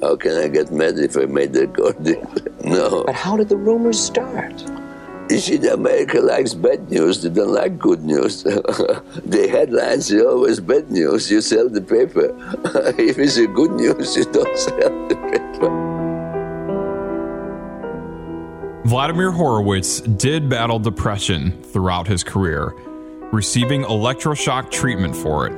[0.00, 2.26] How can I get mad if I made the recording?
[2.64, 3.04] no.
[3.04, 4.54] But how did the rumors start?
[5.30, 7.22] You see, America likes bad news.
[7.22, 8.42] They don't like good news.
[8.44, 11.30] the headlines are always bad news.
[11.30, 12.34] You sell the paper.
[12.98, 15.88] if it's a good news, you don't sell the paper.
[18.86, 22.72] Vladimir Horowitz did battle depression throughout his career,
[23.30, 25.52] receiving electroshock treatment for it,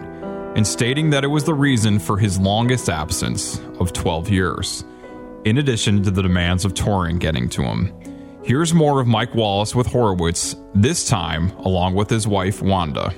[0.57, 4.85] and stating that it was the reason for his longest absence of 12 years,
[5.45, 8.10] in addition to the demands of touring getting to him.
[8.51, 13.15] Here's more of Mike Wallace with Horowitz, this time along with his wife Wanda.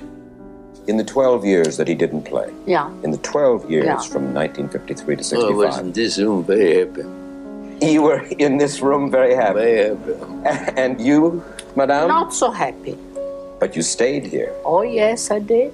[0.87, 2.91] In the 12 years that he didn't play, Yeah.
[3.01, 3.97] in the 12 years Yeah.
[4.13, 7.05] from 1953 to Oh, I 65, was in this room very happy.
[7.81, 9.59] you were in this room very happy.
[9.59, 9.95] Very
[10.43, 10.73] happy.
[10.83, 11.43] And you,
[11.75, 12.07] madame?
[12.09, 12.95] Not so happy.
[13.59, 14.51] But you stayed here.
[14.63, 15.73] Oh, yes, I did.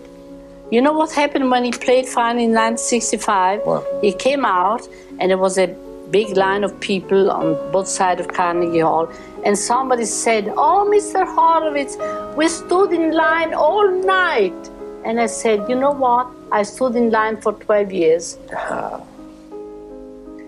[0.72, 3.60] You know what happened when he played fine in 1965?
[3.66, 3.84] What?
[4.02, 4.88] He came out,
[5.20, 5.68] and there was a
[6.12, 9.08] big line of people on both sides of Carnegie Hall,
[9.46, 11.26] and somebody said, Oh, Mr.
[11.26, 11.98] Horowitz,
[12.36, 14.70] we stood in line all night.
[15.06, 16.28] And I said, You know what?
[16.52, 18.38] I stood in line for 12 years.
[18.52, 19.02] Uh-huh.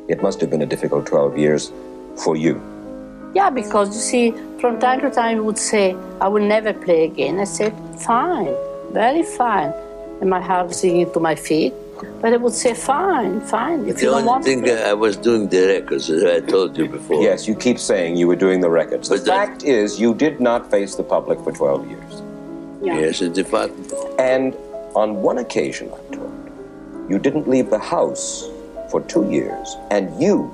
[0.07, 1.71] It must have been a difficult 12 years
[2.23, 2.61] for you.
[3.33, 7.05] Yeah, because you see, from time to time he would say, I will never play
[7.05, 7.39] again.
[7.39, 8.53] I said, fine,
[8.91, 9.73] very fine.
[10.19, 11.73] And my heart was singing to my feet.
[12.21, 13.87] But it would say, fine, fine.
[13.87, 14.87] If The you don't only want thing to.
[14.87, 17.21] I was doing the records, as I told you before.
[17.21, 19.09] Yes, you keep saying you were doing the records.
[19.09, 22.21] The that- fact is, you did not face the public for 12 years.
[22.81, 22.99] Yeah.
[22.99, 23.73] Yes, in the fact.
[24.19, 24.55] And
[24.95, 26.51] on one occasion, I'm told,
[27.09, 28.49] you didn't leave the house
[28.89, 30.51] for two years, and you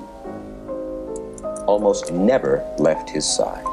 [1.68, 3.64] almost never left his side.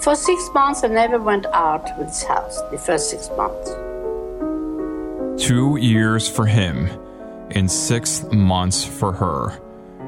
[0.00, 3.70] For six months, I never went out with his house, the first six months.
[5.38, 6.88] Two years for him
[7.50, 9.60] and six months for her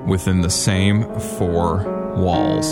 [0.06, 2.66] within the same four walls.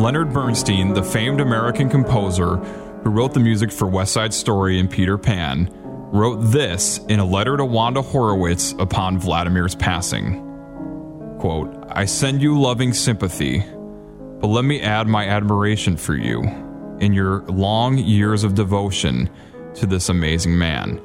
[0.00, 4.90] Leonard Bernstein, the famed American composer who wrote the music for West Side Story and
[4.90, 5.70] Peter Pan,
[6.12, 10.42] wrote this in a letter to Wanda Horowitz upon Vladimir's passing.
[11.38, 13.60] Quote, I send you loving sympathy,
[14.40, 16.42] but let me add my admiration for you
[16.98, 19.30] in your long years of devotion
[19.76, 21.00] to this amazing man.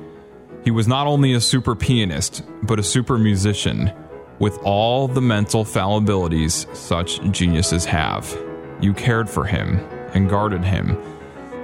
[0.64, 3.92] He was not only a super pianist, but a super musician
[4.40, 8.36] with all the mental fallibilities such geniuses have.
[8.80, 9.78] You cared for him
[10.14, 10.98] and guarded him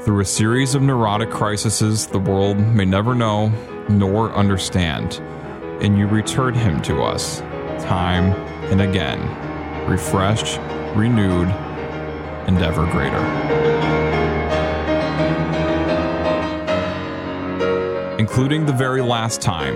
[0.02, 3.50] through a series of neurotic crises the world may never know
[3.90, 5.20] nor understand,
[5.82, 7.42] and you returned him to us
[7.84, 8.32] time
[8.72, 9.20] and again,
[9.90, 10.60] refreshed,
[10.96, 11.48] renewed,
[12.48, 14.17] and ever greater.
[18.20, 19.76] Including the very last time.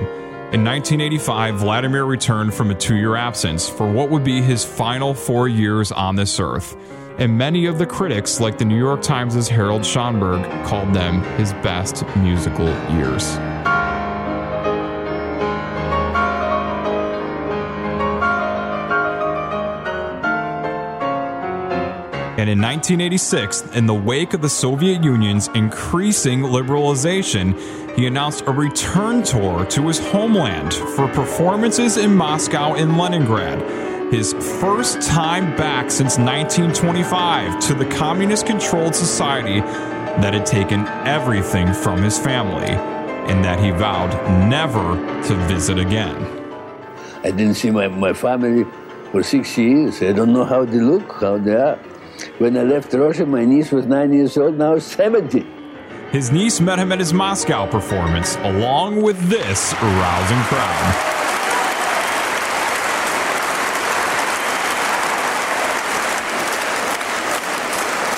[0.53, 5.13] In 1985, Vladimir returned from a two year absence for what would be his final
[5.13, 6.75] four years on this earth.
[7.17, 11.53] And many of the critics, like the New York Times' Harold Schonberg, called them his
[11.53, 13.37] best musical years.
[22.41, 27.55] And in 1986, in the wake of the Soviet Union's increasing liberalization,
[27.95, 33.61] he announced a return tour to his homeland for performances in Moscow and Leningrad.
[34.11, 41.71] His first time back since 1925 to the communist controlled society that had taken everything
[41.71, 42.73] from his family
[43.29, 44.15] and that he vowed
[44.49, 44.95] never
[45.27, 46.17] to visit again.
[47.23, 48.65] I didn't see my, my family
[49.11, 50.01] for six years.
[50.01, 51.77] I don't know how they look, how they are.
[52.41, 55.45] When I left Russia, my niece was nine years old, now 70.
[56.11, 60.95] His niece met him at his Moscow performance, along with this rousing crowd.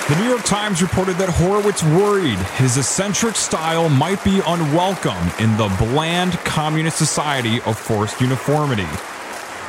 [0.08, 5.58] The New York Times reported that Horowitz worried his eccentric style might be unwelcome in
[5.58, 8.88] the bland communist society of forced uniformity.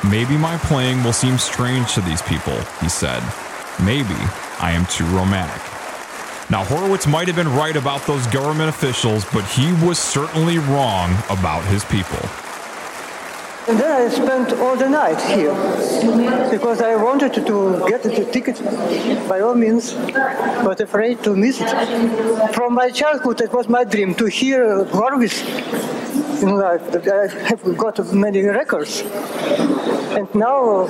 [0.09, 3.21] Maybe my playing will seem strange to these people, he said.
[3.83, 4.15] Maybe
[4.59, 5.61] I am too romantic.
[6.49, 11.11] Now, Horowitz might have been right about those government officials, but he was certainly wrong
[11.29, 12.19] about his people.
[13.67, 15.55] And then I spent all the night here
[16.51, 18.61] because I wanted to, get the ticket
[19.27, 19.93] by all means,
[20.63, 22.53] but afraid to miss it.
[22.53, 25.41] From my childhood, it was my dream to hear Horowitz
[26.43, 26.83] in life.
[27.07, 30.85] I have got many records, and now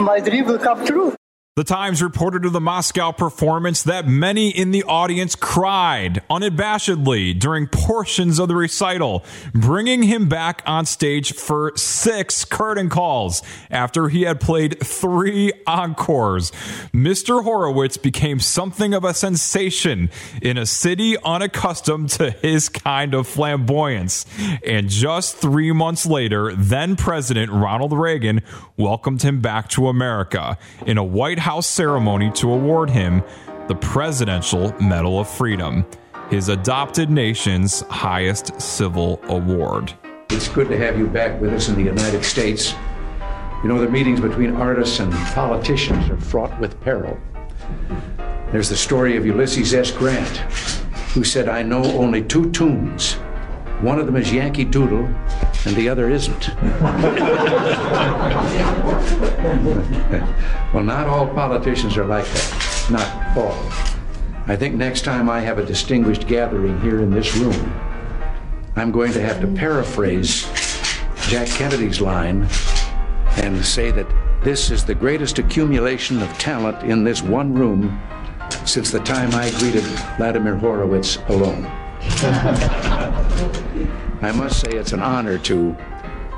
[0.00, 1.16] my dream will come true.
[1.56, 7.68] The Times reported of the Moscow performance that many in the audience cried unabashedly during
[7.68, 9.24] portions of the recital,
[9.54, 13.40] bringing him back on stage for six curtain calls
[13.70, 16.50] after he had played three encores.
[16.92, 17.44] Mr.
[17.44, 20.10] Horowitz became something of a sensation
[20.42, 24.26] in a city unaccustomed to his kind of flamboyance.
[24.66, 28.42] And just three months later, then President Ronald Reagan
[28.76, 33.22] welcomed him back to America in a White House ceremony to award him
[33.68, 35.84] the Presidential Medal of Freedom,
[36.30, 39.92] his adopted nation's highest civil award.
[40.30, 42.72] It's good to have you back with us in the United States.
[43.62, 47.20] You know, the meetings between artists and politicians are fraught with peril.
[48.50, 49.90] There's the story of Ulysses S.
[49.90, 50.38] Grant,
[51.12, 53.18] who said, I know only two tunes.
[53.80, 55.04] One of them is Yankee Doodle,
[55.66, 56.48] and the other isn't.
[60.72, 62.86] well, not all politicians are like that.
[62.90, 63.58] Not all.
[64.46, 67.72] I think next time I have a distinguished gathering here in this room,
[68.76, 70.44] I'm going to have to paraphrase
[71.28, 72.48] Jack Kennedy's line
[73.36, 74.06] and say that
[74.42, 78.00] this is the greatest accumulation of talent in this one room
[78.66, 79.84] since the time I greeted
[80.18, 81.64] Vladimir Horowitz alone.
[84.24, 85.76] I must say it's an honor to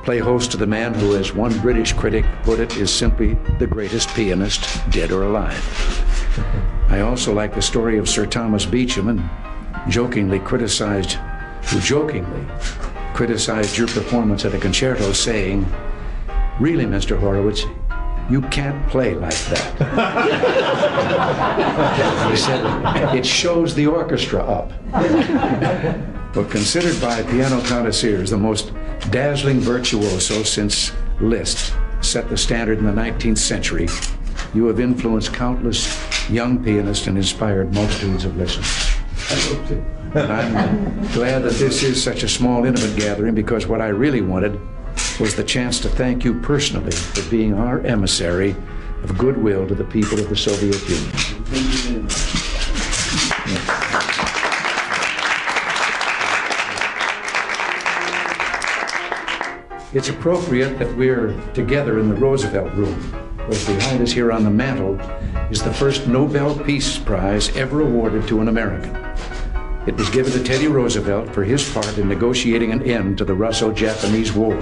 [0.02, 3.66] play host to the man who, as one British critic put it, is simply the
[3.68, 5.62] greatest pianist, dead or alive.
[6.88, 9.22] I also like the story of Sir Thomas Beecham and
[9.88, 11.12] jokingly criticized,
[11.66, 12.44] who jokingly
[13.14, 15.64] criticized your performance at a concerto, saying,
[16.58, 17.16] Really, Mr.
[17.16, 17.62] Horowitz,
[18.28, 19.70] you can't play like that.
[22.32, 24.72] he said, it shows the orchestra up.
[26.36, 28.70] but considered by piano connoisseurs the most
[29.10, 31.72] dazzling virtuoso since Liszt
[32.02, 33.88] set the standard in the 19th century,
[34.52, 35.88] you have influenced countless
[36.28, 38.66] young pianists and inspired multitudes of listeners.
[39.30, 39.84] I hope too.
[40.14, 44.20] And I'm glad that this is such a small, intimate gathering because what I really
[44.20, 44.60] wanted
[45.18, 48.54] was the chance to thank you personally for being our emissary
[49.02, 52.05] of goodwill to the people of the Soviet Union.
[59.96, 63.00] It's appropriate that we're together in the Roosevelt Room,
[63.38, 65.00] because behind us here on the mantel
[65.50, 68.94] is the first Nobel Peace Prize ever awarded to an American.
[69.86, 73.32] It was given to Teddy Roosevelt for his part in negotiating an end to the
[73.32, 74.60] Russo Japanese War.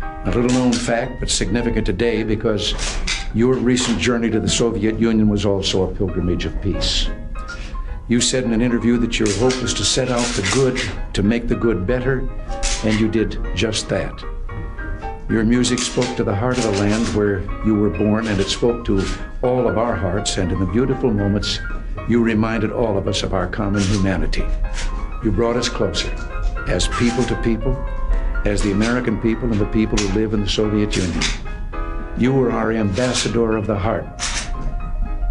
[0.00, 2.72] A little known fact, but significant today because
[3.34, 7.10] your recent journey to the Soviet Union was also a pilgrimage of peace.
[8.08, 10.80] You said in an interview that your hope was to set out the good
[11.12, 12.26] to make the good better,
[12.82, 14.24] and you did just that.
[15.28, 18.48] Your music spoke to the heart of the land where you were born, and it
[18.48, 19.04] spoke to
[19.42, 21.60] all of our hearts, and in the beautiful moments,
[22.08, 24.46] you reminded all of us of our common humanity.
[25.22, 26.10] You brought us closer,
[26.66, 27.76] as people to people,
[28.46, 31.22] as the American people and the people who live in the Soviet Union.
[32.16, 34.06] You were our ambassador of the heart.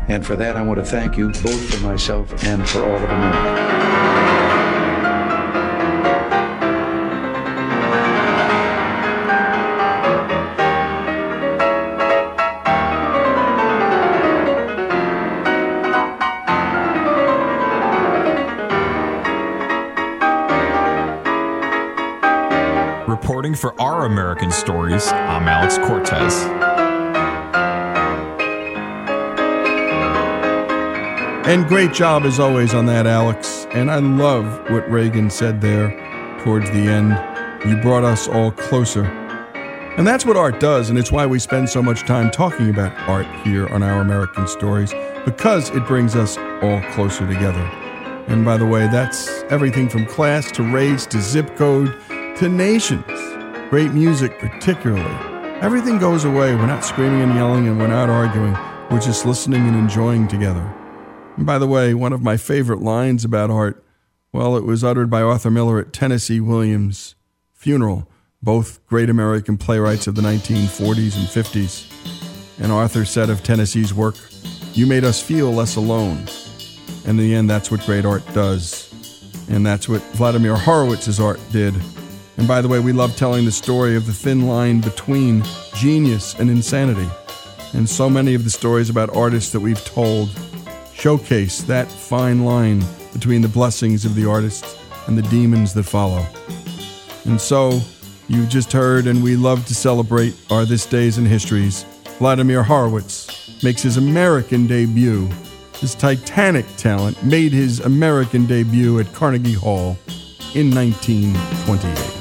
[0.10, 3.04] And for that, I want to thank you both for myself and for all of
[3.04, 4.37] America.
[23.28, 26.34] Reporting for our American stories, I'm Alex Cortez.
[31.46, 33.68] And great job as always on that, Alex.
[33.72, 35.90] And I love what Reagan said there
[36.42, 37.10] towards the end.
[37.70, 39.04] You brought us all closer.
[39.04, 42.98] And that's what art does, and it's why we spend so much time talking about
[43.10, 44.94] art here on Our American Stories,
[45.26, 47.70] because it brings us all closer together.
[48.30, 51.94] And by the way, that's everything from class to race to zip code
[52.38, 53.17] to nations.
[53.70, 55.04] Great music, particularly.
[55.60, 56.56] Everything goes away.
[56.56, 58.54] We're not screaming and yelling, and we're not arguing.
[58.90, 60.74] We're just listening and enjoying together.
[61.36, 63.84] And by the way, one of my favorite lines about art,
[64.32, 67.16] well, it was uttered by Arthur Miller at Tennessee Williams'
[67.52, 68.10] funeral,
[68.42, 72.62] both great American playwrights of the 1940s and 50s.
[72.62, 74.16] And Arthur said of Tennessee's work,
[74.76, 76.26] You made us feel less alone.
[77.04, 78.88] And in the end, that's what great art does.
[79.50, 81.76] And that's what Vladimir Horowitz's art did.
[82.38, 85.44] And by the way, we love telling the story of the thin line between
[85.76, 87.10] genius and insanity.
[87.74, 90.30] And so many of the stories about artists that we've told
[90.94, 92.84] showcase that fine line
[93.14, 94.78] between the blessings of the artist
[95.08, 96.26] and the demons that follow.
[97.26, 97.82] And so,
[98.28, 101.84] you just heard, and we love to celebrate our This Days in Histories,
[102.20, 103.64] Vladimir Horowitz.
[103.64, 105.30] makes his American debut.
[105.80, 109.98] His Titanic talent made his American debut at Carnegie Hall
[110.54, 112.17] in 1928.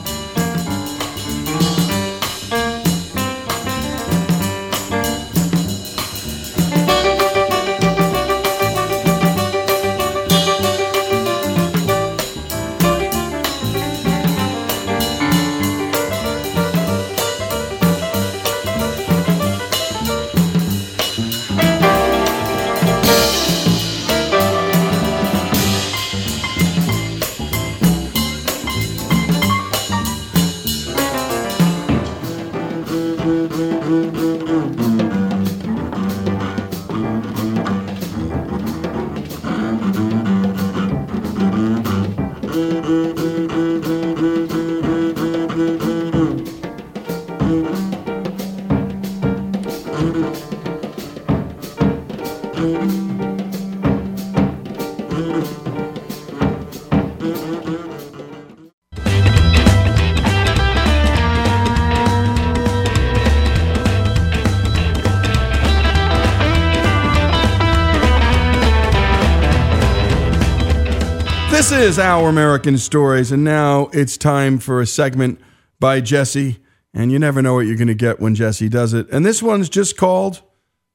[71.69, 75.41] This is Our American Stories, and now it's time for a segment
[75.81, 76.59] by Jesse.
[76.95, 79.11] And you never know what you're going to get when Jesse does it.
[79.11, 80.43] And this one's just called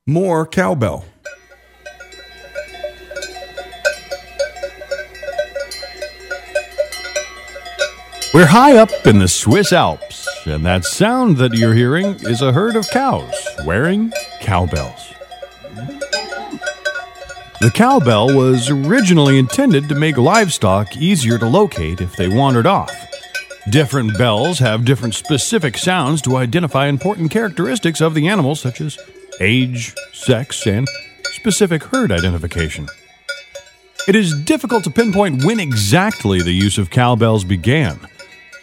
[0.07, 1.03] More Cowbell.
[8.34, 12.53] We're high up in the Swiss Alps, and that sound that you're hearing is a
[12.53, 15.11] herd of cows wearing cowbells.
[17.62, 22.91] The cowbell was originally intended to make livestock easier to locate if they wandered off.
[23.70, 28.97] Different bells have different specific sounds to identify important characteristics of the animal, such as
[29.39, 30.88] age, sex, and
[31.34, 32.88] specific herd identification.
[34.07, 37.99] It is difficult to pinpoint when exactly the use of cowbells began,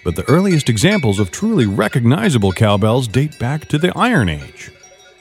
[0.03, 4.73] but the earliest examples of truly recognizable cowbells date back to the Iron Age.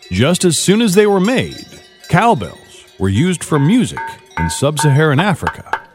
[0.09, 1.67] Just as soon as they were made,
[2.09, 2.66] cowbells
[2.97, 3.99] were used for music
[4.37, 5.86] in sub Saharan Africa.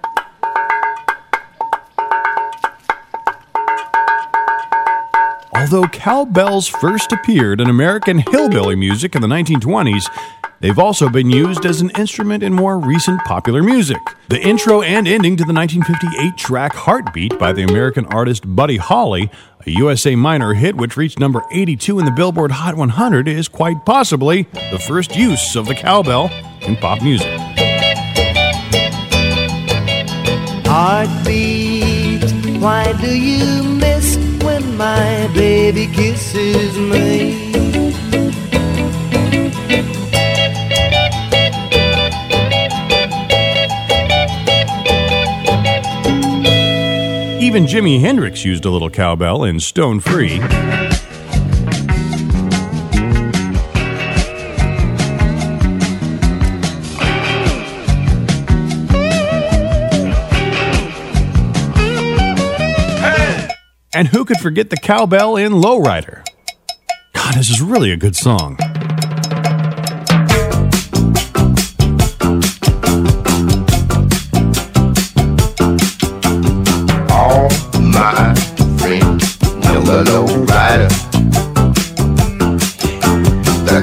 [5.73, 10.05] Although cowbells first appeared in American hillbilly music in the 1920s,
[10.61, 13.97] they've also been used as an instrument in more recent popular music.
[14.29, 19.31] The intro and ending to the 1958 track Heartbeat by the American artist Buddy Holly,
[19.67, 23.87] a USA minor hit which reached number 82 in the Billboard Hot 100, is quite
[23.87, 26.29] possibly the first use of the cowbell
[26.61, 27.33] in pop music.
[30.67, 33.72] Heartbeat, why do you
[34.77, 37.53] my baby kisses me?
[47.41, 50.41] Even Jimi Hendrix used a little cowbell in Stone Free.
[63.95, 66.27] And who could forget the cowbell in Lowrider?
[67.13, 68.57] God, this is really a good song.
[77.11, 77.49] all
[77.81, 78.35] my
[78.79, 80.89] friends know the.
[83.67, 83.81] The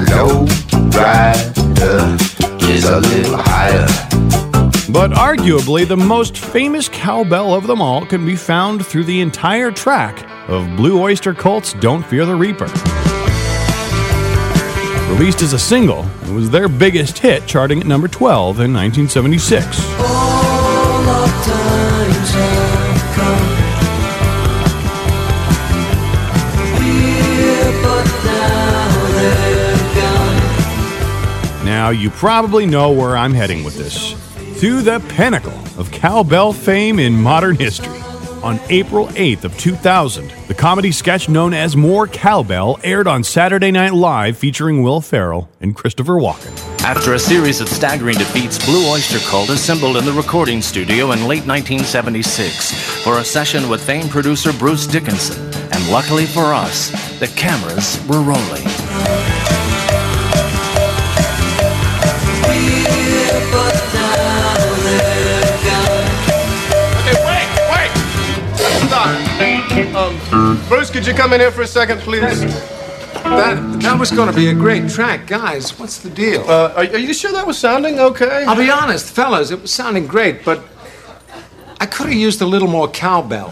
[2.68, 3.39] is a little.
[4.92, 9.70] But arguably, the most famous cowbell of them all can be found through the entire
[9.70, 12.66] track of Blue Oyster Cult's Don't Fear the Reaper.
[15.12, 19.80] Released as a single, it was their biggest hit, charting at number 12 in 1976.
[20.00, 23.46] All the times have come.
[26.82, 29.76] Here, but now they're
[31.54, 31.64] gone.
[31.64, 34.16] Now, you probably know where I'm heading with this.
[34.60, 37.98] To the pinnacle of cowbell fame in modern history.
[38.42, 43.70] On April 8th of 2000, the comedy sketch known as More Cowbell aired on Saturday
[43.70, 46.54] Night Live featuring Will Ferrell and Christopher Walken.
[46.82, 51.20] After a series of staggering defeats, Blue Oyster Cult assembled in the recording studio in
[51.20, 55.42] late 1976 for a session with famed producer Bruce Dickinson.
[55.72, 58.79] And luckily for us, the cameras were rolling.
[69.88, 72.40] Um, Bruce, could you come in here for a second, please?
[73.24, 75.26] That, that was going to be a great track.
[75.26, 76.42] Guys, what's the deal?
[76.42, 78.44] Uh, are, are you sure that was sounding okay?
[78.44, 80.62] I'll be honest, fellas, it was sounding great, but
[81.80, 83.48] I could have used a little more cowbell.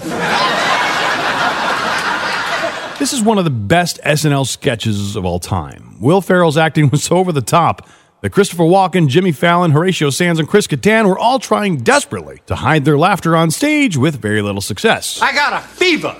[2.98, 5.96] This is one of the best SNL sketches of all time.
[6.00, 7.88] Will Ferrell's acting was over the top
[8.20, 12.56] that Christopher Walken, Jimmy Fallon, Horatio Sanz, and Chris Kattan were all trying desperately to
[12.56, 15.20] hide their laughter on stage with very little success.
[15.22, 16.16] I got a fever,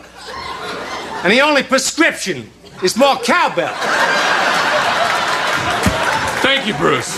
[1.25, 2.51] and the only prescription
[2.83, 3.75] is more cowbell.
[6.43, 7.17] Thank you, Bruce.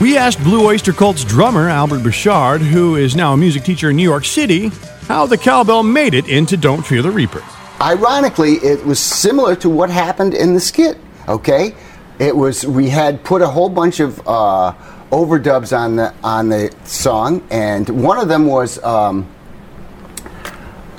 [0.00, 3.96] We asked Blue Oyster Cult's drummer, Albert Bouchard, who is now a music teacher in
[3.96, 4.68] New York City,
[5.02, 7.42] how the cowbell made it into Don't Fear the Reaper.
[7.82, 10.96] Ironically, it was similar to what happened in the skit,
[11.28, 11.74] okay?
[12.20, 14.74] It was, we had put a whole bunch of uh,
[15.10, 19.26] overdubs on the, on the song, and one of them was um,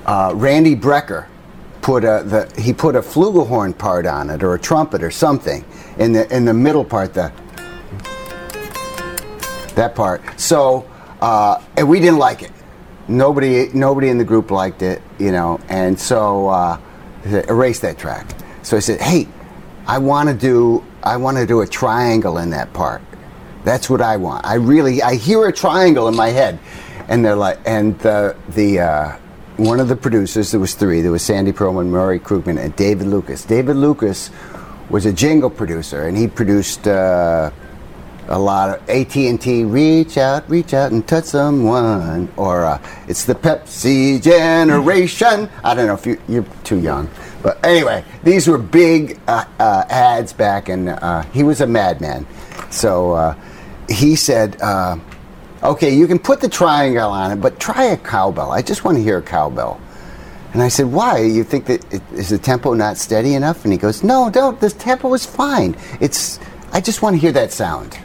[0.07, 1.27] uh, Randy Brecker
[1.83, 5.63] put a, the, he put a flugelhorn part on it, or a trumpet or something,
[5.99, 7.31] in the, in the middle part, the,
[9.75, 10.39] that part.
[10.39, 10.89] So,
[11.21, 12.51] uh, and we didn't like it.
[13.07, 16.79] Nobody, nobody in the group liked it, you know, and so uh,
[17.25, 18.27] erase that track.
[18.63, 19.27] So I said, hey,
[19.85, 23.01] I want to do, I want to do a triangle in that part.
[23.63, 24.45] That's what I want.
[24.45, 26.59] I really, I hear a triangle in my head,
[27.07, 29.17] and they're like, and the the uh,
[29.57, 31.01] one of the producers, there was three.
[31.01, 33.43] There was Sandy Pearlman, Murray Krugman, and David Lucas.
[33.45, 34.29] David Lucas
[34.89, 36.87] was a jingle producer, and he produced.
[36.87, 37.51] Uh,
[38.27, 43.35] a lot of AT&T reach out reach out and touch someone or uh, it's the
[43.35, 47.09] Pepsi generation I don't know if you, you're too young
[47.41, 52.25] but anyway these were big uh, uh, ads back and uh, he was a madman
[52.69, 53.35] so uh,
[53.89, 54.97] he said uh,
[55.63, 58.97] okay you can put the triangle on it but try a cowbell I just want
[58.97, 59.79] to hear a cowbell
[60.53, 61.19] and I said, "Why?
[61.19, 64.59] You think that it, is the tempo not steady enough?" And he goes, "No, don't.
[64.59, 65.77] The tempo is fine.
[66.01, 66.41] It's
[66.73, 67.97] I just want to hear that sound."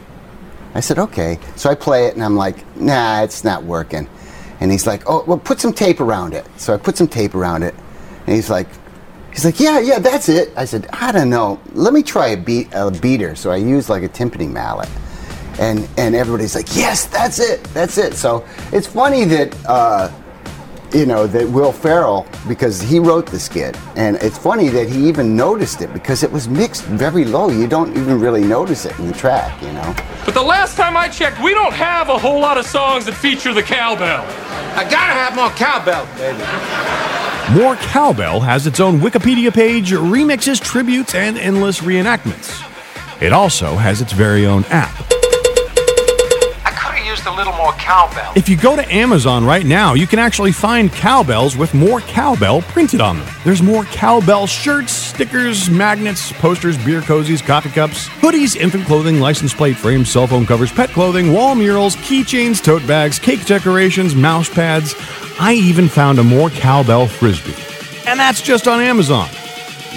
[0.77, 1.39] I said, okay.
[1.55, 4.07] So I play it and I'm like, nah, it's not working.
[4.59, 6.45] And he's like, oh, well, put some tape around it.
[6.57, 7.73] So I put some tape around it.
[8.27, 8.67] And he's like,
[9.37, 10.51] he's like, yeah, yeah, that's it.
[10.57, 11.59] I said, I don't know.
[11.73, 13.35] Let me try a, beat, a beater.
[13.35, 14.89] So I used like a timpani mallet.
[15.59, 17.63] And, and everybody's like, yes, that's it.
[17.65, 18.15] That's it.
[18.15, 20.11] So it's funny that, uh,
[20.93, 25.07] you know, that Will Ferrell, because he wrote the skit, and it's funny that he
[25.07, 27.49] even noticed it because it was mixed very low.
[27.49, 29.95] You don't even really notice it in the track, you know.
[30.25, 33.13] But the last time I checked, we don't have a whole lot of songs that
[33.13, 34.25] feature the cowbell.
[34.75, 36.43] I gotta have more cowbell, baby.
[37.53, 42.61] More Cowbell has its own Wikipedia page, remixes, tributes, and endless reenactments.
[43.21, 45.16] It also has its very own app.
[47.17, 48.31] I used a little more cowbell.
[48.35, 52.61] If you go to Amazon right now, you can actually find cowbells with more cowbell
[52.61, 53.27] printed on them.
[53.43, 59.51] There's more cowbell shirts, stickers, magnets, posters, beer cozies, coffee cups, hoodies, infant clothing, license
[59.51, 64.47] plate frames, cell phone covers, pet clothing, wall murals, keychains, tote bags, cake decorations, mouse
[64.47, 64.93] pads.
[65.39, 67.55] I even found a more cowbell frisbee.
[68.05, 69.27] And that's just on Amazon.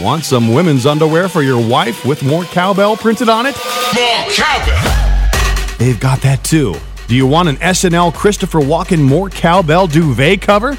[0.00, 3.56] Want some women's underwear for your wife with more cowbell printed on it?
[3.94, 5.76] More cowbell!
[5.76, 6.76] They've got that too.
[7.10, 10.78] Do you want an SNL Christopher Walken More Cowbell duvet cover?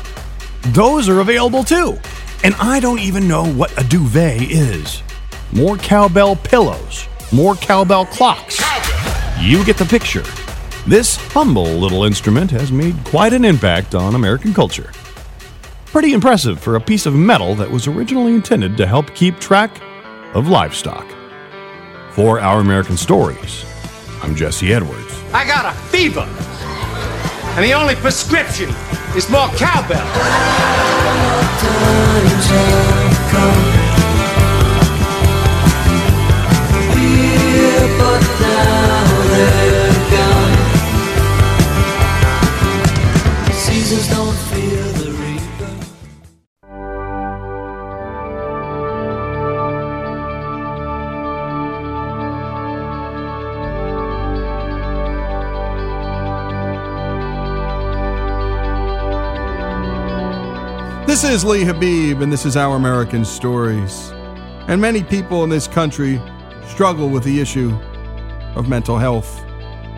[0.68, 1.98] Those are available too.
[2.46, 5.04] And I don't even know what a duvet is.
[5.52, 8.64] More cowbell pillows, more cowbell clocks.
[9.42, 10.24] You get the picture.
[10.88, 14.94] This humble little instrument has made quite an impact on American culture.
[15.88, 19.82] Pretty impressive for a piece of metal that was originally intended to help keep track
[20.34, 21.06] of livestock.
[22.12, 23.66] For Our American Stories,
[24.24, 25.11] I'm Jesse Edwards.
[25.34, 26.28] I got a fever,
[27.56, 28.70] and the only prescription
[29.16, 30.06] is more cowbell.
[37.92, 38.81] Seasons
[61.12, 64.12] This is Lee Habeeb, and this is Our American Stories.
[64.70, 66.22] And many people in this country
[66.68, 67.70] struggle with the issue
[68.56, 69.44] of mental health,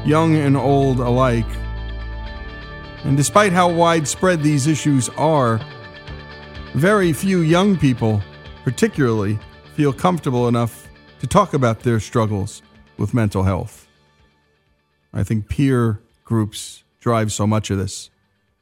[0.07, 1.45] young and old alike.
[3.03, 5.61] And despite how widespread these issues are,
[6.73, 8.19] very few young people,
[8.63, 9.37] particularly,
[9.75, 10.89] feel comfortable enough
[11.19, 12.63] to talk about their struggles
[12.97, 13.87] with mental health.
[15.13, 18.09] I think peer groups drive so much of this.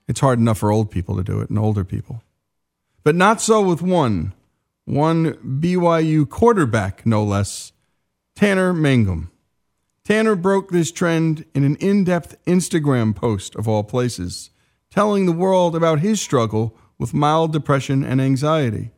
[0.10, 2.22] It's hard enough for old people to do it and older people.
[3.04, 4.34] But not so with one,
[4.86, 7.72] one BYU quarterback, no less,
[8.36, 9.32] Tanner Mangum.
[10.04, 14.50] Tanner broke this trend in an in depth Instagram post, of all places,
[14.90, 18.92] telling the world about his struggle with mild depression and anxiety.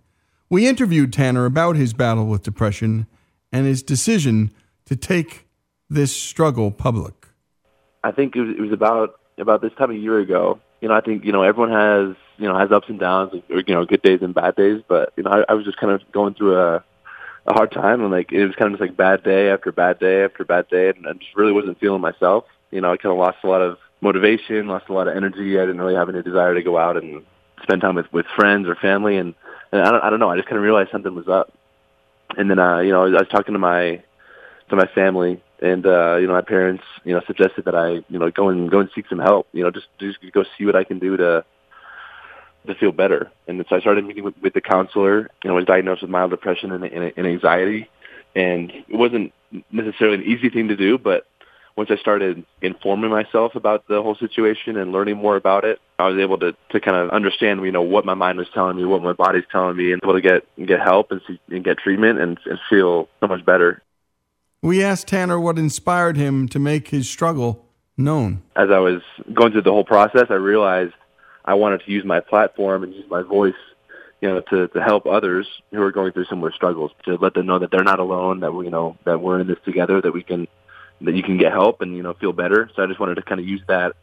[0.49, 3.07] We interviewed Tanner about his battle with depression
[3.51, 4.51] and his decision
[4.85, 5.47] to take
[5.89, 7.27] this struggle public.
[8.03, 10.59] I think it was, about about this time a year ago.
[10.81, 13.63] You know, I think you know everyone has you know has ups and downs, or,
[13.65, 14.81] you know, good days and bad days.
[14.85, 16.83] But you know, I, I was just kind of going through a
[17.45, 19.99] a hard time, and like it was kind of just like bad day after bad
[19.99, 22.43] day after bad day, and I just really wasn't feeling myself.
[22.69, 25.57] You know, I kind of lost a lot of motivation, lost a lot of energy.
[25.57, 27.23] I didn't really have any desire to go out and
[27.61, 29.35] spend time with with friends or family, and
[29.71, 30.29] and I don't I don't know.
[30.29, 31.53] I just kind of realized something was up.
[32.35, 34.03] And then uh, you know, I was talking to my
[34.69, 38.19] to my family and uh, you know, my parents, you know, suggested that I, you
[38.19, 39.47] know, go and go and seek some help.
[39.53, 41.45] You know, just just go see what I can do to
[42.67, 43.31] to feel better.
[43.47, 45.29] And so I started meeting with, with the counselor.
[45.43, 47.89] You know, I was diagnosed with mild depression and, and, and anxiety,
[48.35, 49.33] and it wasn't
[49.71, 50.97] necessarily an easy thing to do.
[50.97, 51.25] But
[51.75, 56.07] once I started informing myself about the whole situation and learning more about it, I
[56.07, 58.85] was able to to kind of understand, you know, what my mind was telling me,
[58.85, 61.77] what my body's telling me, and able to get get help and see, and get
[61.79, 63.81] treatment and, and feel so much better.
[64.61, 67.65] We asked Tanner what inspired him to make his struggle
[67.97, 68.41] known.
[68.55, 69.01] As I was
[69.33, 70.93] going through the whole process, I realized
[71.45, 73.53] I wanted to use my platform and use my voice,
[74.21, 77.45] you know, to to help others who are going through similar struggles, to let them
[77.45, 80.13] know that they're not alone, that we, you know, that we're in this together, that
[80.13, 80.47] we can,
[81.01, 82.69] that you can get help and you know feel better.
[82.75, 83.93] So I just wanted to kind of use that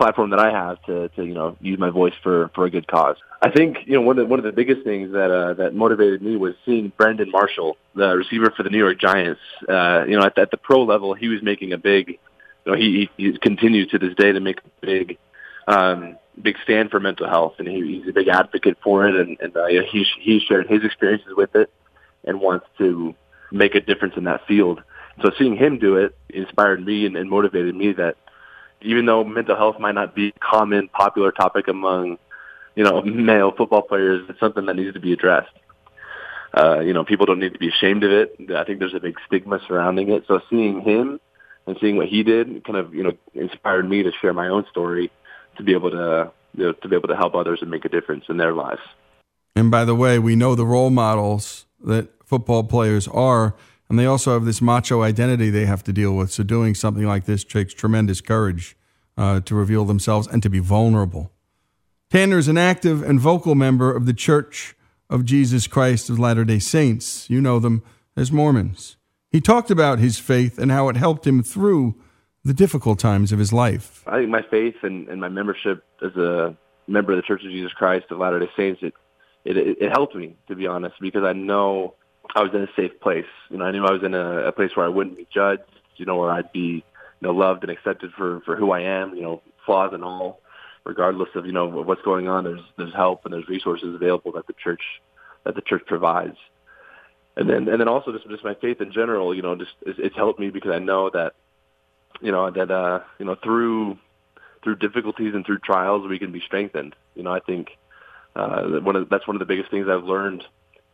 [0.00, 2.86] platform that I have to to you know use my voice for for a good
[2.86, 3.16] cause.
[3.42, 5.74] I think you know one of the, one of the biggest things that uh, that
[5.74, 9.40] motivated me was seeing Brandon Marshall, the receiver for the New York Giants.
[9.68, 12.18] Uh, you know, at, at the pro level, he was making a big.
[12.64, 15.18] You know, he, he continues to this day to make a big,
[15.70, 19.14] um, big stand for mental health, and he, he's a big advocate for it.
[19.14, 21.70] And, and uh, he he shared his experiences with it,
[22.24, 23.14] and wants to
[23.50, 24.82] make a difference in that field.
[25.22, 28.16] So seeing him do it inspired me and, and motivated me that
[28.80, 32.18] even though mental health might not be a common, popular topic among
[32.74, 35.52] you know, male football players, it's something that needs to be addressed.
[36.56, 38.34] Uh, you know, people don't need to be ashamed of it.
[38.54, 40.24] I think there's a big stigma surrounding it.
[40.26, 41.20] So seeing him
[41.66, 44.66] and seeing what he did kind of, you know, inspired me to share my own
[44.70, 45.12] story
[45.60, 47.88] to be able to, you know, to be able to help others and make a
[47.88, 48.80] difference in their lives.
[49.54, 53.54] And by the way, we know the role models that football players are,
[53.88, 56.30] and they also have this macho identity they have to deal with.
[56.30, 58.76] So doing something like this takes tremendous courage
[59.16, 61.32] uh, to reveal themselves and to be vulnerable.
[62.10, 64.74] Tanner is an active and vocal member of the Church
[65.08, 67.28] of Jesus Christ of Latter day Saints.
[67.28, 67.82] You know them
[68.16, 68.96] as Mormons.
[69.30, 71.94] He talked about his faith and how it helped him through
[72.44, 74.02] the difficult times of his life.
[74.06, 77.50] I think my faith and, and my membership as a member of the Church of
[77.50, 78.94] Jesus Christ of Latter day Saints, it,
[79.44, 81.94] it, it helped me, to be honest, because I know
[82.34, 83.26] I was in a safe place.
[83.50, 85.62] You know, I knew I was in a, a place where I wouldn't be judged,
[85.96, 86.82] you know, where I'd be, you
[87.20, 90.40] know, loved and accepted for, for who I am, you know, flaws and all
[90.84, 92.44] regardless of you know what's going on.
[92.44, 94.82] There's there's help and there's resources available that the church
[95.44, 96.36] that the church provides.
[97.36, 99.34] And then and then also just just my faith in general.
[99.34, 101.34] You know, just it's, it's helped me because I know that
[102.20, 103.98] you know that uh you know through
[104.62, 106.94] through difficulties and through trials we can be strengthened.
[107.14, 107.68] You know, I think
[108.36, 110.44] uh, one of that's one of the biggest things I've learned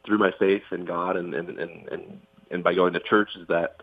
[0.04, 3.46] through my faith in God and and and and, and by going to church is
[3.48, 3.82] that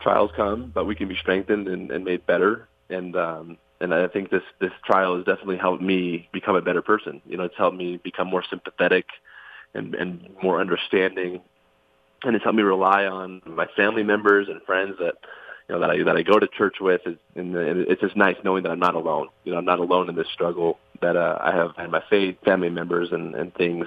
[0.00, 2.68] trials come, but we can be strengthened and, and made better.
[2.90, 6.82] And um, and I think this this trial has definitely helped me become a better
[6.82, 7.20] person.
[7.26, 9.06] You know, it's helped me become more sympathetic
[9.72, 11.40] and and more understanding,
[12.22, 15.14] and it's helped me rely on my family members and friends that
[15.68, 17.00] you know that I that I go to church with.
[17.06, 19.28] Is, and it's just nice knowing that I'm not alone.
[19.44, 20.78] You know, I'm not alone in this struggle.
[21.00, 23.86] That uh, I have had my faith, family members, and and things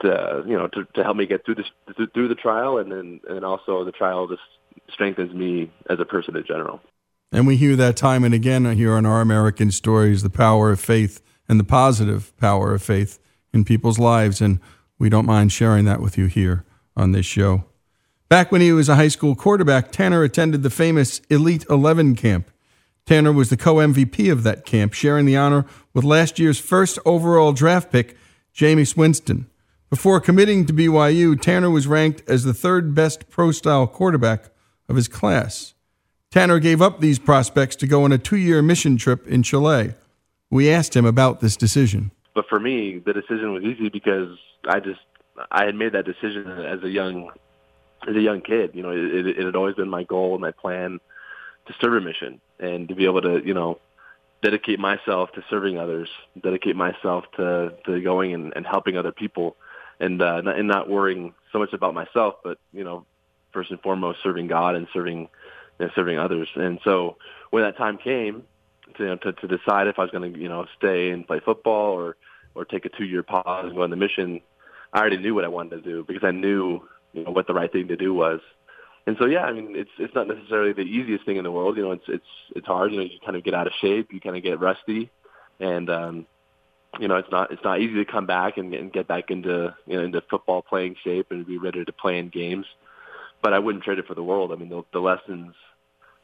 [0.00, 1.66] to you know to to help me get through this
[2.14, 4.42] through the trial, and then and also the trial just
[4.90, 6.80] strengthens me as a person in general.
[7.30, 10.80] And we hear that time and again here on Our American Stories the power of
[10.80, 13.18] faith and the positive power of faith
[13.52, 14.40] in people's lives.
[14.40, 14.60] And
[14.98, 16.64] we don't mind sharing that with you here
[16.96, 17.64] on this show.
[18.28, 22.50] Back when he was a high school quarterback, Tanner attended the famous Elite 11 camp.
[23.06, 25.64] Tanner was the co MVP of that camp, sharing the honor
[25.94, 28.18] with last year's first overall draft pick,
[28.54, 29.48] Jameis Winston.
[29.88, 34.50] Before committing to BYU, Tanner was ranked as the third best pro style quarterback
[34.90, 35.72] of his class.
[36.30, 39.94] Tanner gave up these prospects to go on a two year mission trip in Chile.
[40.50, 42.10] We asked him about this decision.
[42.34, 44.36] But for me, the decision was easy because
[44.68, 45.00] I just
[45.50, 47.30] I had made that decision as a young
[48.06, 48.72] as a young kid.
[48.74, 51.00] You know, it, it had always been my goal and my plan
[51.66, 53.78] to serve a mission and to be able to, you know,
[54.42, 56.08] dedicate myself to serving others,
[56.40, 59.56] dedicate myself to, to going and, and helping other people
[60.00, 63.04] and uh, not- and not worrying so much about myself, but you know,
[63.52, 65.28] first and foremost, serving God and serving
[65.80, 66.48] know, serving others.
[66.54, 67.16] And so
[67.50, 68.44] when that time came
[68.96, 71.26] to you know, to, to decide if I was going to you know stay and
[71.26, 72.16] play football or
[72.54, 74.40] or take a two year pause and go on the mission,
[74.92, 76.80] I already knew what I wanted to do because I knew
[77.18, 78.40] you know what the right thing to do was.
[79.06, 81.76] And so yeah, I mean it's it's not necessarily the easiest thing in the world.
[81.76, 82.92] You know, it's it's it's hard.
[82.92, 85.10] You know, you kind of get out of shape, you kind of get rusty,
[85.60, 86.26] and um,
[86.98, 89.74] you know it's not it's not easy to come back and, and get back into
[89.86, 92.66] you know into football playing shape and be ready to play in games.
[93.42, 94.52] But I wouldn't trade it for the world.
[94.52, 95.54] I mean, the, the lessons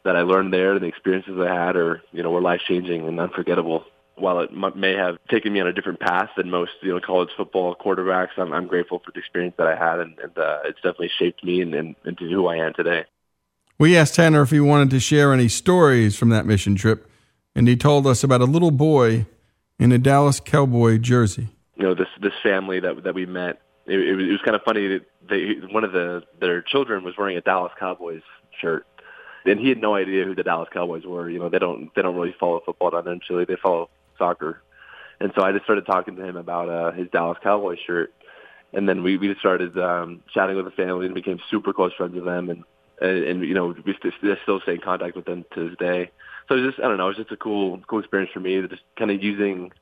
[0.05, 3.07] that I learned there and the experiences I had are you know were life changing
[3.07, 3.85] and unforgettable.
[4.17, 7.31] While it may have taken me on a different path than most you know college
[7.37, 10.77] football quarterbacks, I'm, I'm grateful for the experience that I had, and, and uh, it's
[10.77, 13.05] definitely shaped me and, and into who I am today.
[13.79, 17.11] We asked Tanner if he wanted to share any stories from that mission trip,
[17.57, 19.27] and he told us about a little boy
[19.79, 21.49] in a Dallas Cowboy jersey.
[21.77, 23.61] you know this this family that that we met.
[23.87, 27.05] It, it, was, it was kind of funny that they one of the their children
[27.05, 28.23] was wearing a Dallas Cowboys
[28.61, 28.87] shirt,
[29.45, 31.29] and he had no idea who the Dallas Cowboys were.
[31.29, 33.45] You know they don't they don't really follow football down there in Chile.
[33.47, 34.63] They follow soccer,
[35.21, 38.13] and so I just started talking to him about uh, his Dallas Cowboys shirt,
[38.73, 41.93] and then we we just started um, chatting with the family and became super close
[41.95, 42.65] friends with them, and
[43.01, 45.79] and, and you know we st- st- still stay in contact with them to this
[45.79, 46.11] day.
[46.49, 48.41] So it was just I don't know, it was just a cool cool experience for
[48.41, 49.73] me, just kind of using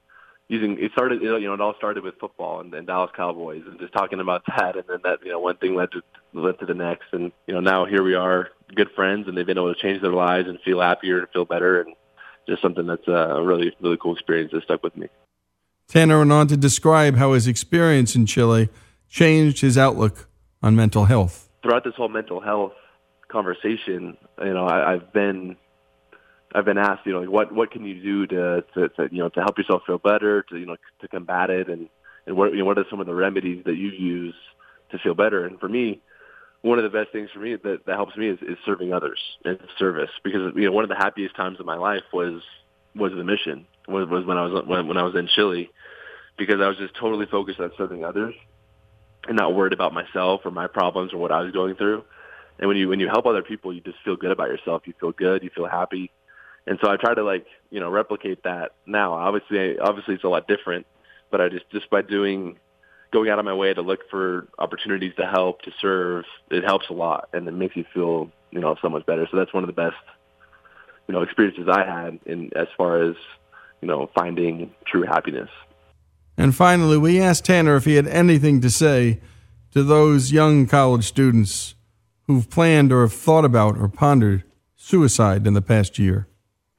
[0.49, 3.79] using it started you know it all started with football and, and Dallas Cowboys and
[3.79, 4.77] just talking about that.
[4.77, 6.03] And then that you know one thing led to
[6.33, 7.07] led to the next.
[7.13, 10.03] And you know now here we are good friends and they've been able to change
[10.03, 11.81] their lives and feel happier and feel better.
[11.81, 11.95] And
[12.49, 15.09] just something that's uh, a really really cool experience that stuck with me.
[15.89, 18.69] Tanner went on to describe how his experience in Chile
[19.09, 20.29] changed his outlook
[20.63, 21.51] on mental health.
[21.63, 22.73] throughout this whole mental health
[23.29, 25.57] conversation, you know, I, I've been
[26.55, 29.19] I've been asked, you know, like what what can you do to, to, to you
[29.19, 31.89] know to help yourself feel better, to you know to combat it, and
[32.27, 34.35] and what you know what are some of the remedies that you use
[34.91, 35.47] to feel better?
[35.47, 36.01] And for me,
[36.63, 39.19] one of the best things for me that, that helps me is, is serving others
[39.45, 42.41] and service because you know one of the happiest times of my life was
[42.95, 45.71] was the mission was, was when I was when, when I was in Chile
[46.39, 48.35] because I was just totally focused on serving others
[49.29, 52.05] and not worried about myself or my problems or what I was going through.
[52.59, 54.83] And when you when you help other people, you just feel good about yourself.
[54.87, 55.43] You feel good.
[55.43, 56.11] You feel happy.
[56.67, 59.15] And so I try to like you know replicate that now.
[59.15, 60.87] Obviously, obviously it's a lot different,
[61.31, 62.59] but I just just by doing
[63.13, 66.87] going out of my way to look for opportunities to help to serve, it helps
[66.91, 69.27] a lot, and it makes you feel you know so much better.
[69.31, 69.97] So that's one of the best
[71.09, 73.15] you know experiences I had in as far as
[73.81, 75.51] you know finding true happiness.
[76.37, 79.21] And finally, we asked Tanner if he had anything to say
[79.73, 81.75] to those young college students
[82.27, 84.45] who've planned or have thought about or pondered
[84.77, 86.27] suicide in the past year.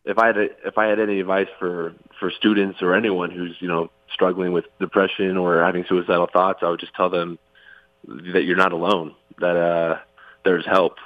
[0.06, 3.56] if I had a, if I had any advice for for students or anyone who's
[3.60, 7.40] you know struggling with depression or having suicidal thoughts, I would just tell them
[8.08, 9.16] that you're not alone.
[9.40, 9.98] That uh,
[10.44, 10.98] there's help.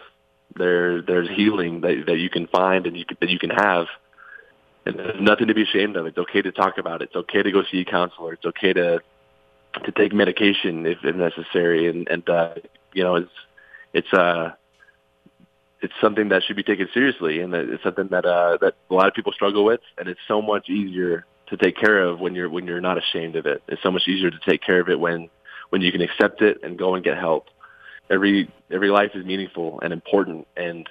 [0.55, 3.88] There there's healing that that you can find and you can, that you can have.
[4.86, 6.05] And there's nothing to be ashamed of.
[6.05, 7.10] It's okay to talk about it.
[7.10, 8.34] It's okay to go see a counselor.
[8.34, 9.01] It's okay to
[9.86, 11.88] to take medication if, if necessary.
[11.88, 12.55] And and uh,
[12.93, 13.32] you know it's
[13.93, 14.51] it's uh
[15.82, 19.08] it's something that should be taken seriously, and it's something that uh, that a lot
[19.08, 22.49] of people struggle with, and it's so much easier to take care of when you're
[22.49, 23.63] when you're not ashamed of it.
[23.67, 25.29] It's so much easier to take care of it when
[25.69, 27.47] when you can accept it and go and get help.
[28.09, 30.87] Every every life is meaningful and important, and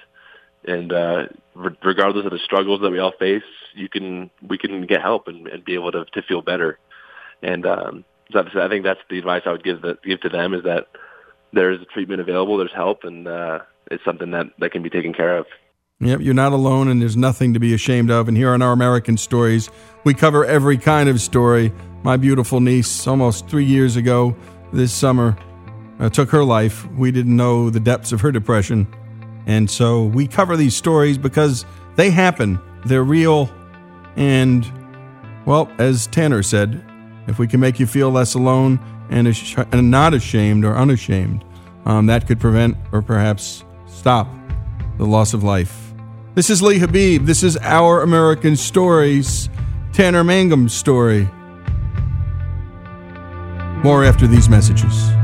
[0.65, 3.43] and uh, re- regardless of the struggles that we all face,
[3.73, 6.79] you can we can get help and, and be able to to feel better.
[7.41, 10.53] And um, so I think that's the advice I would give the, give to them
[10.53, 10.87] is that
[11.53, 15.13] there is treatment available, there's help, and uh, it's something that, that can be taken
[15.13, 15.45] care of.
[15.99, 18.27] Yep, you're not alone, and there's nothing to be ashamed of.
[18.27, 19.71] And here on our American Stories,
[20.03, 21.73] we cover every kind of story.
[22.03, 24.35] My beautiful niece, almost three years ago
[24.71, 25.35] this summer,
[25.99, 26.87] uh, took her life.
[26.91, 28.85] We didn't know the depths of her depression.
[29.47, 33.49] And so we cover these stories because they happen, they're real.
[34.15, 34.71] And,
[35.47, 36.79] well, as Tanner said,
[37.25, 38.79] if we can make you feel less alone
[39.09, 41.43] and, ash- and not ashamed or unashamed,
[41.85, 44.27] um, that could prevent or perhaps stop
[44.99, 45.86] the loss of life.
[46.37, 47.25] This is Lee Habeeb.
[47.25, 49.49] This is Our American Stories,
[49.91, 51.27] Tanner Mangum's story.
[53.83, 55.16] More after these messages.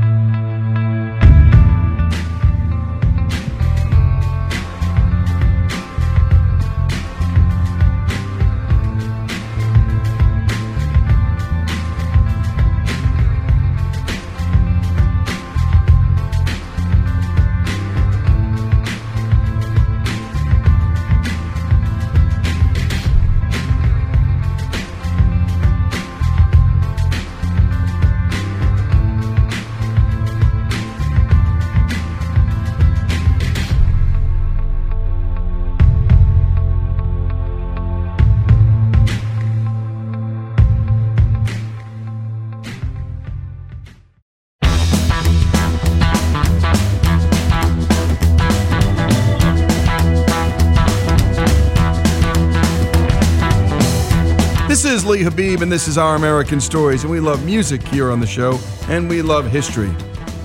[55.54, 58.58] Is and this is Our American Stories, and we love music here on the show,
[58.88, 59.90] and we love history.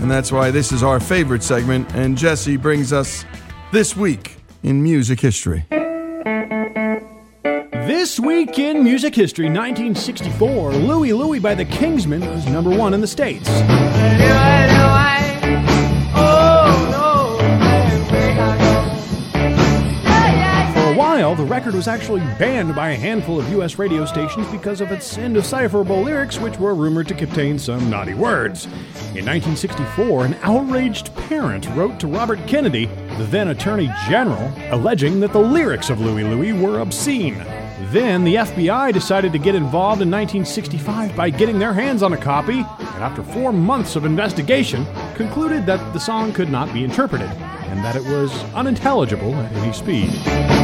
[0.02, 3.26] And that's why this is our favorite segment, and Jesse brings us
[3.72, 5.66] This Week in Music History.
[7.88, 13.02] This week in music history, 1964, Louie Louie by the Kingsmen was number one in
[13.02, 13.50] the States.
[21.20, 23.78] While, the record was actually banned by a handful of U.S.
[23.78, 28.66] radio stations because of its indecipherable lyrics, which were rumored to contain some naughty words.
[29.16, 32.86] In 1964, an outraged parent wrote to Robert Kennedy,
[33.18, 37.44] the then Attorney General, alleging that the lyrics of Louie Louie were obscene.
[37.92, 42.18] Then the FBI decided to get involved in 1965 by getting their hands on a
[42.18, 47.30] copy, and after four months of investigation, concluded that the song could not be interpreted
[47.70, 50.59] and that it was unintelligible at any speed.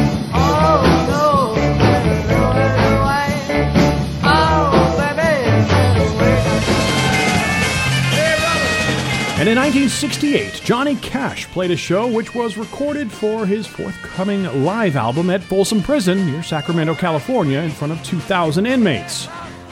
[9.38, 14.96] And in 1968, Johnny Cash played a show which was recorded for his forthcoming live
[14.96, 19.28] album at Folsom Prison near Sacramento, California, in front of 2,000 inmates.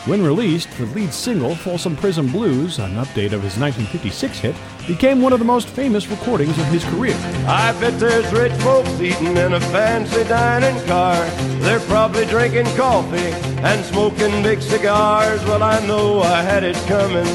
[0.06, 4.54] When released, the lead single, Folsom Prison Blues, an update of his 1956 hit,
[4.86, 7.16] became one of the most famous recordings of his career.
[7.48, 11.24] I bet there's rich folks eating in a fancy dining car.
[11.60, 13.32] They're probably drinking coffee
[13.64, 15.42] and smoking big cigars.
[15.44, 17.26] Well, I know I had it coming.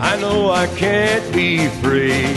[0.00, 2.32] I know I can't be free.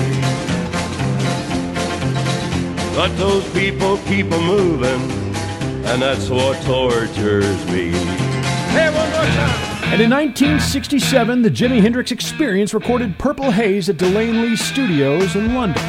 [2.95, 5.03] But those people keep a moving,
[5.85, 8.24] and that's what tortures me.
[8.78, 15.38] And in 1967, the Jimi Hendrix Experience recorded Purple Haze at De Lane Lea Studios
[15.38, 15.82] in London.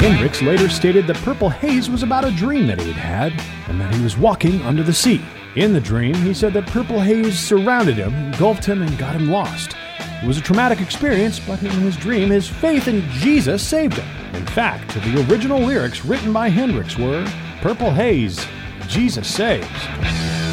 [0.00, 3.80] Hendrix later stated that Purple Haze was about a dream that he had had, and
[3.80, 5.24] that he was walking under the sea.
[5.54, 9.30] In the dream, he said that Purple Haze surrounded him, engulfed him, and got him
[9.30, 9.76] lost.
[10.20, 14.34] It was a traumatic experience, but in his dream, his faith in Jesus saved him.
[14.34, 17.24] In fact, the original lyrics written by Hendrix were
[17.64, 18.46] Purple Haze,
[18.88, 20.43] Jesus saves.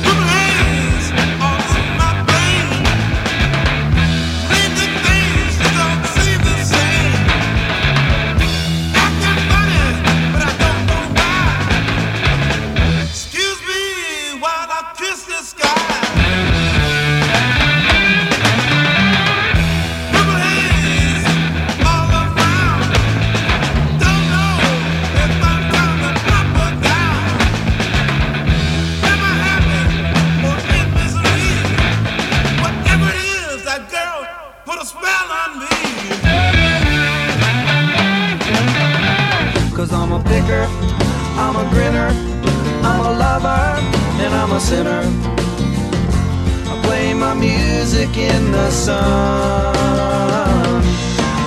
[48.72, 49.76] Sun.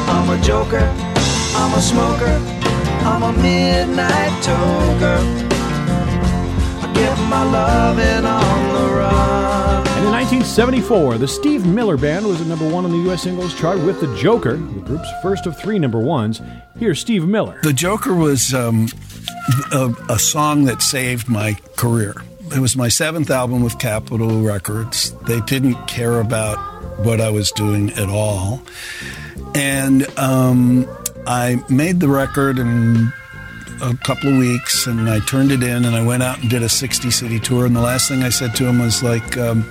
[0.09, 0.87] I'm a joker,
[1.57, 2.39] I'm a smoker,
[3.05, 5.19] I'm a midnight toker.
[6.83, 9.87] I get my loving on the run.
[9.97, 13.23] And in 1974, the Steve Miller Band was at number one on the U.S.
[13.23, 16.41] singles chart with The Joker, the group's first of three number ones.
[16.79, 17.59] Here's Steve Miller.
[17.63, 18.89] The Joker was um,
[19.73, 22.15] a, a song that saved my career.
[22.55, 25.13] It was my seventh album with Capitol Records.
[25.23, 28.63] They didn't care about what I was doing at all.
[29.55, 30.89] And um,
[31.27, 33.13] I made the record in
[33.83, 36.63] a couple of weeks and I turned it in and I went out and did
[36.63, 37.67] a 60 city tour.
[37.67, 39.69] And the last thing I said to him was like, um,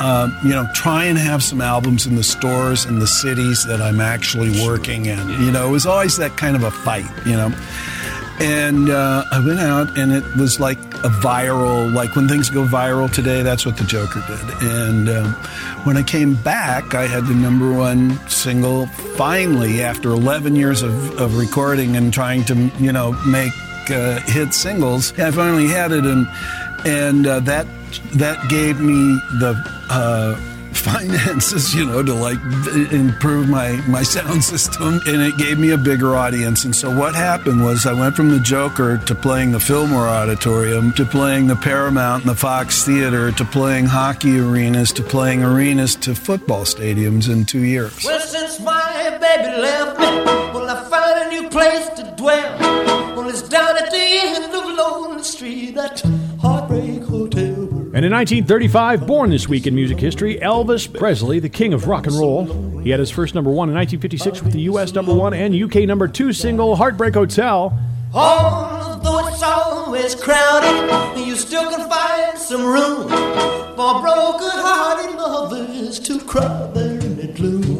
[0.00, 3.82] uh, you know, try and have some albums in the stores in the cities that
[3.82, 5.28] I'm actually working in.
[5.44, 7.54] You know, it was always that kind of a fight, you know.
[8.40, 12.64] And uh, I went out, and it was like a viral, like when things go
[12.64, 14.70] viral today, that's what the Joker did.
[14.70, 15.32] And um,
[15.84, 18.86] when I came back, I had the number one single
[19.16, 23.52] finally after 11 years of, of recording and trying to, you know, make
[23.90, 25.18] uh, hit singles.
[25.18, 26.26] I finally had it, and
[26.86, 27.66] and uh, that
[28.14, 28.94] that gave me
[29.38, 29.54] the
[29.90, 30.38] uh,
[30.80, 32.38] finances, you know, to like
[32.92, 36.64] improve my my sound system, and it gave me a bigger audience.
[36.64, 40.92] And so what happened was I went from the Joker to playing the Fillmore Auditorium
[40.92, 45.96] to playing the Paramount and the Fox Theater to playing hockey arenas to playing arenas
[45.96, 48.04] to football stadiums in two years.
[48.04, 50.06] Well, since my baby left me,
[50.54, 52.58] well, I found a new place to dwell.
[53.16, 56.19] Well, it's down at the end of Lonely Street, that.
[58.00, 62.06] And in 1935, born this week in music history, Elvis Presley, the king of rock
[62.06, 62.46] and roll.
[62.80, 64.94] He had his first number one in 1956 with the U.S.
[64.94, 65.84] number one and U.K.
[65.84, 67.78] number two single, Heartbreak Hotel.
[68.14, 73.06] Although it's always crowded, you still can find some room
[73.76, 77.79] for broken-hearted lovers to cry there in the gloom.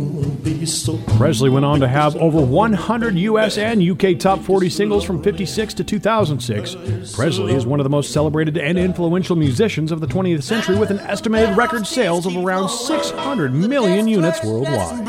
[1.16, 5.74] Presley went on to have over 100 US and UK top 40 singles from 56
[5.74, 7.14] to 2006.
[7.14, 10.90] Presley is one of the most celebrated and influential musicians of the 20th century with
[10.90, 15.06] an estimated record sales of around 600 million units worldwide.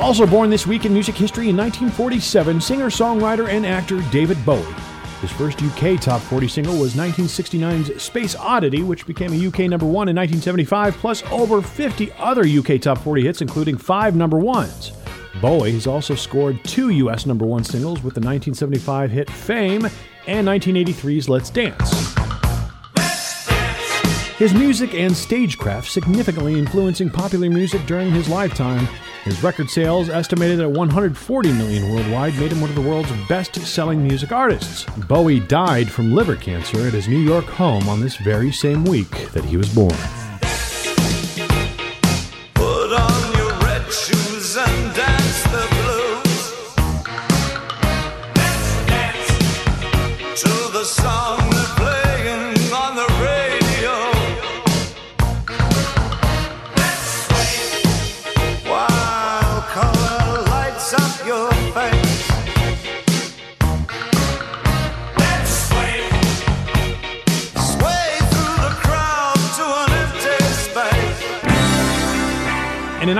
[0.00, 4.93] Also born this week in music history in 1947, singer, songwriter, and actor David Bowie.
[5.24, 9.86] His first UK top 40 single was 1969's Space Oddity, which became a UK number
[9.86, 14.92] one in 1975, plus over 50 other UK top 40 hits, including five number ones.
[15.40, 19.86] Bowie has also scored two US number one singles with the 1975 hit Fame
[20.26, 22.14] and 1983's Let's Dance.
[24.36, 28.86] His music and stagecraft significantly influencing popular music during his lifetime.
[29.24, 33.54] His record sales, estimated at 140 million worldwide, made him one of the world's best
[33.54, 34.84] selling music artists.
[35.08, 39.32] Bowie died from liver cancer at his New York home on this very same week
[39.32, 39.96] that he was born.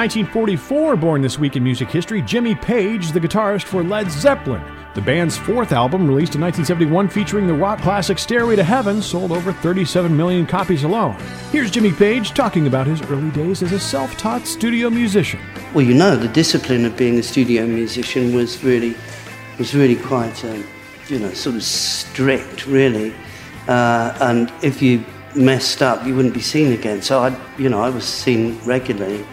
[0.04, 4.62] 1944, born this week in music history, Jimmy Page, the guitarist for Led Zeppelin.
[4.94, 9.32] The band's fourth album, released in 1971, featuring the rock classic Stairway to Heaven, sold
[9.32, 11.16] over 37 million copies alone.
[11.50, 15.40] Here's Jimmy Page talking about his early days as a self taught studio musician.
[15.72, 18.94] Well, you know, the discipline of being a studio musician was really,
[19.58, 20.66] was really quite, um,
[21.08, 23.14] you know, sort of strict, really.
[23.68, 25.02] Uh, and if you
[25.34, 27.00] messed up, you wouldn't be seen again.
[27.00, 29.24] So I, you know, I was seen regularly.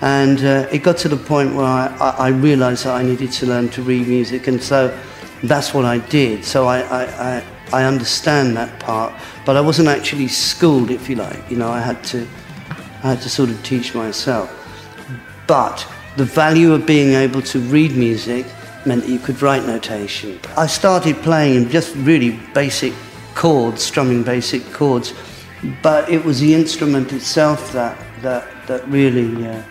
[0.00, 3.46] And uh, it got to the point where I, I, realized that I needed to
[3.46, 4.96] learn to read music, and so
[5.42, 6.44] that's what I did.
[6.44, 9.12] So I, I, I, understand that part,
[9.44, 11.50] but I wasn't actually schooled, if you like.
[11.50, 12.26] You know, I had to,
[13.02, 14.54] I had to sort of teach myself.
[15.48, 15.84] But
[16.16, 18.46] the value of being able to read music
[18.86, 20.38] meant that you could write notation.
[20.56, 22.92] I started playing in just really basic
[23.34, 25.12] chords, strumming basic chords,
[25.82, 29.62] but it was the instrument itself that, that, that really, uh,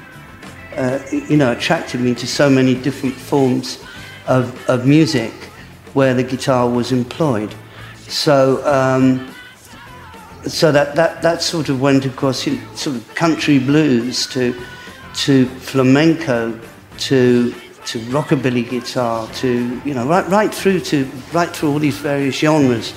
[0.77, 3.83] uh, you know, attracted me to so many different forms
[4.27, 5.33] of, of music
[5.93, 7.53] where the guitar was employed.
[8.07, 9.33] So, um,
[10.43, 14.55] so that, that, that sort of went across you know, sort of country blues to,
[15.15, 16.57] to flamenco
[16.99, 17.51] to,
[17.85, 22.35] to rockabilly guitar to, you know, right, right through to, right through all these various
[22.35, 22.93] genres.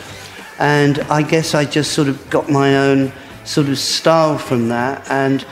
[0.58, 3.12] And I guess I just sort of got my own
[3.44, 5.10] sort of style from that.
[5.10, 5.46] And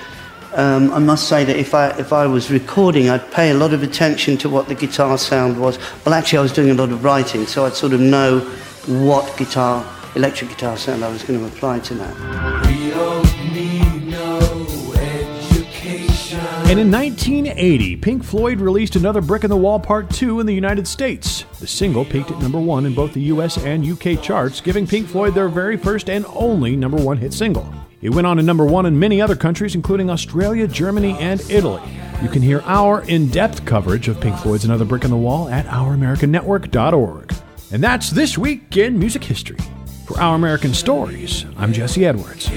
[0.55, 3.73] um, I must say that if I, if I was recording, I'd pay a lot
[3.73, 5.79] of attention to what the guitar sound was.
[6.05, 8.41] Well, actually, I was doing a lot of writing, so I'd sort of know
[8.87, 12.67] what guitar, electric guitar sound I was going to apply to that.
[12.67, 14.39] We don't need no
[14.95, 16.41] education.
[16.71, 20.55] And in 1980, Pink Floyd released another Brick in the Wall Part 2 in the
[20.55, 21.45] United States.
[21.61, 25.09] The single peaked at number one in both the US and UK charts, giving Pink
[25.09, 27.71] Floyd their very first and only number one hit single.
[28.01, 31.83] It went on to number one in many other countries, including Australia, Germany, and Italy.
[32.23, 35.49] You can hear our in depth coverage of Pink Floyd's Another Brick in the Wall
[35.49, 37.35] at OurAmericanNetwork.org.
[37.73, 39.59] And that's this week in music history.
[40.07, 42.49] For Our American Stories, I'm Jesse Edwards.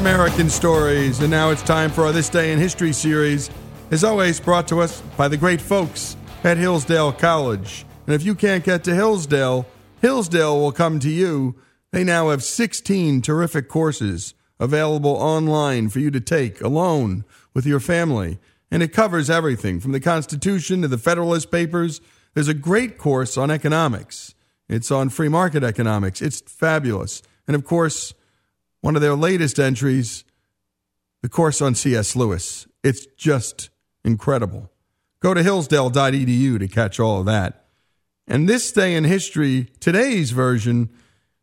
[0.00, 3.50] American Stories, and now it's time for our This Day in History series.
[3.90, 7.84] As always, brought to us by the great folks at Hillsdale College.
[8.06, 9.66] And if you can't get to Hillsdale,
[10.00, 11.54] Hillsdale will come to you.
[11.90, 17.78] They now have 16 terrific courses available online for you to take alone with your
[17.78, 18.38] family.
[18.70, 22.00] And it covers everything from the Constitution to the Federalist Papers.
[22.32, 24.34] There's a great course on economics.
[24.66, 26.22] It's on free market economics.
[26.22, 27.20] It's fabulous.
[27.46, 28.14] And of course,
[28.80, 30.24] one of their latest entries,
[31.22, 32.16] the course on C.S.
[32.16, 32.66] Lewis.
[32.82, 33.70] It's just
[34.04, 34.70] incredible.
[35.20, 37.66] Go to hillsdale.edu to catch all of that.
[38.26, 40.88] And this day in history, today's version,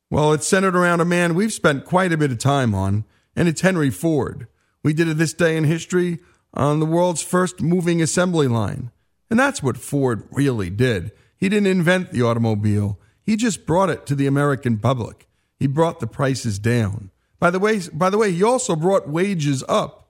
[0.09, 3.03] well, it's centered around a man we've spent quite a bit of time on,
[3.35, 4.47] and it's Henry Ford.
[4.84, 6.19] We did it this day in history
[6.53, 8.91] on the world's first moving assembly line.
[9.30, 11.11] And that's what Ford really did.
[11.38, 15.27] He didn't invent the automobile, he just brought it to the American public.
[15.59, 17.11] He brought the prices down.
[17.39, 20.09] By the way, by the way, he also brought wages up.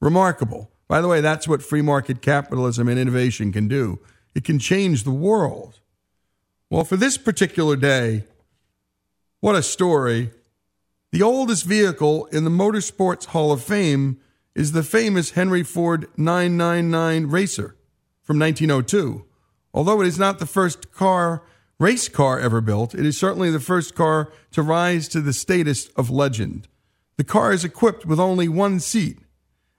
[0.00, 0.70] Remarkable.
[0.86, 3.98] By the way, that's what free market capitalism and innovation can do.
[4.34, 5.80] It can change the world.
[6.70, 8.24] Well, for this particular day,
[9.40, 10.30] what a story.
[11.12, 14.20] The oldest vehicle in the Motorsports Hall of Fame
[14.54, 17.76] is the famous Henry Ford 999 Racer
[18.22, 19.24] from 1902.
[19.72, 21.42] Although it is not the first car
[21.78, 25.88] race car ever built, it is certainly the first car to rise to the status
[25.90, 26.68] of legend.
[27.16, 29.18] The car is equipped with only one seat,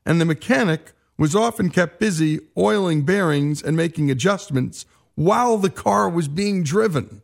[0.05, 4.85] and the mechanic was often kept busy oiling bearings and making adjustments
[5.15, 7.21] while the car was being driven.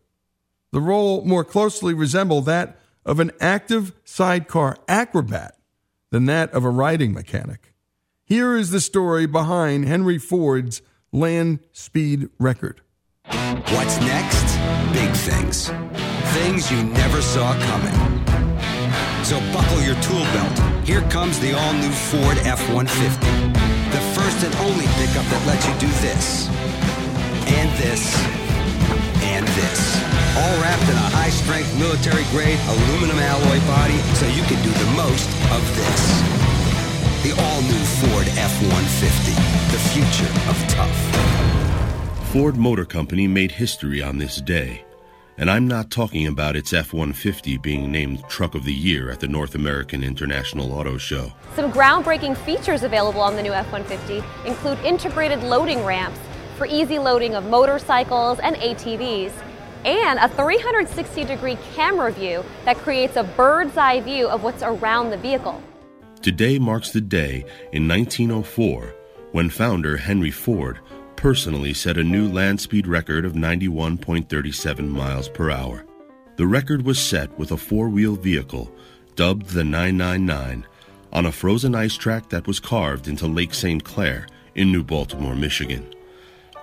[0.72, 5.56] The role more closely resembled that of an active sidecar acrobat
[6.11, 7.73] than that of a riding mechanic.
[8.26, 10.81] Here is the story behind Henry Ford's
[11.11, 12.81] land speed record.
[13.27, 14.44] What's next?
[14.93, 15.72] Big things.
[16.34, 17.95] Things you never saw coming.
[19.23, 20.56] So buckle your tool belt.
[20.85, 22.85] Here comes the all new Ford F 150.
[23.89, 26.47] The first and only pickup that lets you do this,
[27.47, 28.14] and this,
[29.23, 29.81] and this.
[30.38, 34.69] All wrapped in a high strength military grade aluminum alloy body so you can do
[34.69, 36.02] the most of this.
[37.23, 39.34] The all new Ford F 150.
[39.73, 41.64] The future of tough.
[42.36, 44.84] Ford Motor Company made history on this day.
[45.38, 49.22] And I'm not talking about its F 150 being named Truck of the Year at
[49.22, 51.32] the North American International Auto Show.
[51.56, 56.20] Some groundbreaking features available on the new F 150 include integrated loading ramps
[56.57, 59.32] for easy loading of motorcycles and ATVs,
[59.86, 65.10] and a 360 degree camera view that creates a bird's eye view of what's around
[65.10, 65.64] the vehicle.
[66.22, 68.94] Today marks the day in 1904
[69.32, 70.80] when founder Henry Ford
[71.26, 75.84] personally set a new land speed record of 91.37 miles per hour.
[76.35, 78.72] The record was set with a four wheel vehicle,
[79.15, 80.68] dubbed the 999,
[81.11, 83.84] on a frozen ice track that was carved into Lake St.
[83.84, 85.91] Clair in New Baltimore, Michigan.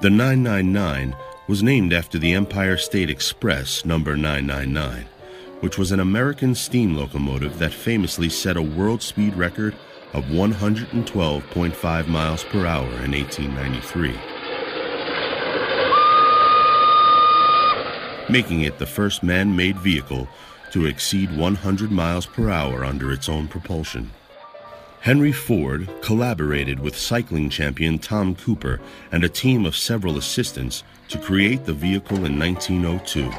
[0.01, 1.17] The 999
[1.49, 5.07] was named after the Empire State Express number 999,
[5.59, 9.75] which was an American steam locomotive that famously set a world speed record
[10.13, 14.32] of 112.5 miles per hour in 1893.
[18.29, 20.29] Making it the first man made vehicle
[20.73, 24.11] to exceed 100 miles per hour under its own propulsion.
[25.01, 28.81] Henry Ford collaborated with cycling champion Tom Cooper
[29.11, 33.31] and a team of several assistants to create the vehicle in 1902.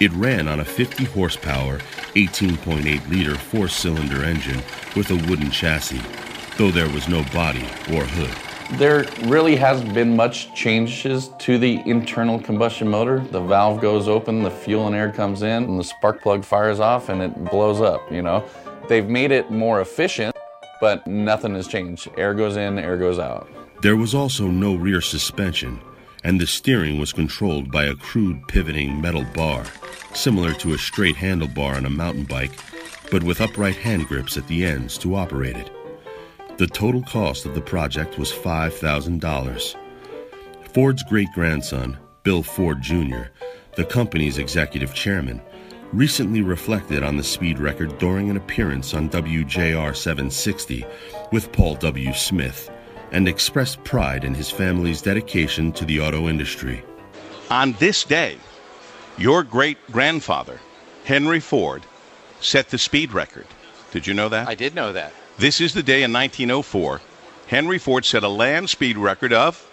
[0.00, 1.78] It ran on a 50 horsepower,
[2.14, 4.62] 18.8 liter four cylinder engine
[4.94, 6.02] with a wooden chassis,
[6.56, 8.47] though there was no body or hood.
[8.72, 13.20] There really hasn't been much changes to the internal combustion motor.
[13.20, 16.78] The valve goes open, the fuel and air comes in, and the spark plug fires
[16.78, 18.44] off and it blows up, you know.
[18.88, 20.36] They've made it more efficient,
[20.80, 22.08] but nothing has changed.
[22.18, 23.48] Air goes in, air goes out.
[23.80, 25.80] There was also no rear suspension,
[26.22, 29.64] and the steering was controlled by a crude pivoting metal bar,
[30.12, 32.52] similar to a straight handlebar on a mountain bike,
[33.10, 35.70] but with upright hand grips at the ends to operate it.
[36.58, 39.76] The total cost of the project was $5,000.
[40.74, 43.26] Ford's great grandson, Bill Ford Jr.,
[43.76, 45.40] the company's executive chairman,
[45.92, 50.84] recently reflected on the speed record during an appearance on WJR 760
[51.30, 52.12] with Paul W.
[52.12, 52.68] Smith
[53.12, 56.82] and expressed pride in his family's dedication to the auto industry.
[57.50, 58.36] On this day,
[59.16, 60.58] your great grandfather,
[61.04, 61.84] Henry Ford,
[62.40, 63.46] set the speed record.
[63.92, 64.48] Did you know that?
[64.48, 65.12] I did know that.
[65.38, 67.00] This is the day in 1904
[67.46, 69.64] Henry Ford set a land speed record of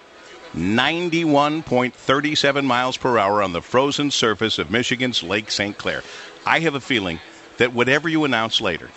[0.53, 5.75] 91.37 miles per hour on the frozen surface of Michigan's Lake St.
[5.75, 6.03] Clair.
[6.45, 7.19] I have a feeling
[7.57, 8.91] that whatever you announce later,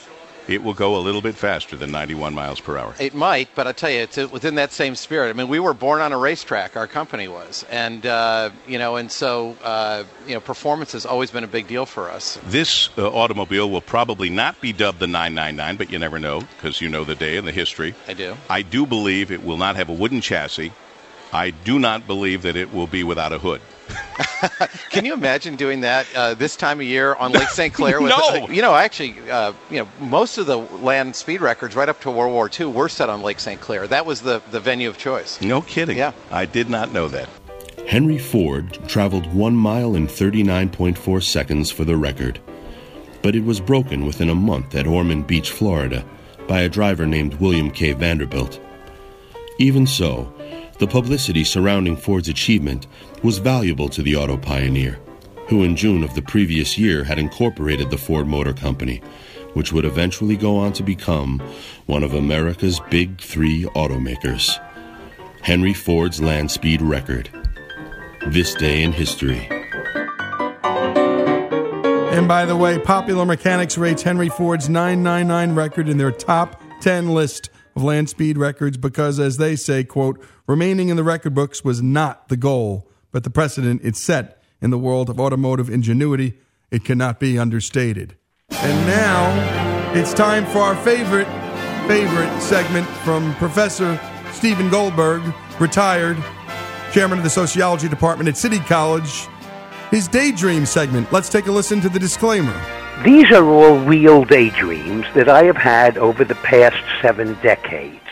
[0.49, 2.95] it will go a little bit faster than 91 miles per hour.
[2.99, 5.29] It might, but I tell you, it's within that same spirit.
[5.29, 6.77] I mean, we were born on a racetrack.
[6.77, 11.31] Our company was, and uh, you know, and so uh, you know, performance has always
[11.31, 12.39] been a big deal for us.
[12.47, 16.81] This uh, automobile will probably not be dubbed the 999, but you never know because
[16.81, 17.95] you know the day and the history.
[18.07, 18.37] I do.
[18.49, 20.73] I do believe it will not have a wooden chassis.
[21.31, 23.61] I do not believe that it will be without a hood.
[24.91, 27.73] Can you imagine doing that uh, this time of year on Lake St.
[27.73, 28.01] Clair?
[28.01, 28.49] With, No!
[28.49, 32.11] You know, actually, uh, you know, most of the land speed records right up to
[32.11, 33.61] World War II were set on Lake St.
[33.61, 33.87] Clair.
[33.87, 35.41] That was the, the venue of choice.
[35.41, 35.99] No kidding.
[35.99, 36.13] Yeah.
[36.31, 37.29] I did not know that.
[37.87, 42.39] Henry Ford traveled 1 mile in 39.4 seconds for the record,
[43.23, 46.05] but it was broken within a month at Ormond Beach, Florida,
[46.47, 47.93] by a driver named William K.
[47.93, 48.61] Vanderbilt.
[49.59, 50.33] Even so,
[50.79, 52.87] the publicity surrounding Ford's achievement
[53.23, 54.99] was valuable to the auto pioneer,
[55.49, 59.03] who in June of the previous year had incorporated the Ford Motor Company,
[59.55, 61.41] which would eventually go on to become
[61.87, 64.63] one of America's big three automakers.
[65.43, 67.31] Henry Ford's land speed record.
[68.29, 69.49] This day in history.
[72.19, 77.11] And by the way, Popular Mechanics rates Henry Ford's 999 record in their top 10
[77.11, 81.63] list of land speed records because, as they say, quote, remaining in the record books
[81.63, 86.39] was not the goal, but the precedent it set in the world of automotive ingenuity.
[86.71, 88.17] It cannot be understated.
[88.53, 91.27] And now it's time for our favorite,
[91.89, 94.01] favorite segment from Professor
[94.31, 96.17] Stephen Goldberg, retired
[96.93, 99.27] chairman of the sociology department at City College.
[99.91, 101.13] His daydream segment.
[101.13, 102.55] Let's take a listen to the disclaimer.
[103.05, 108.08] These are all real daydreams that I have had over the past seven decades.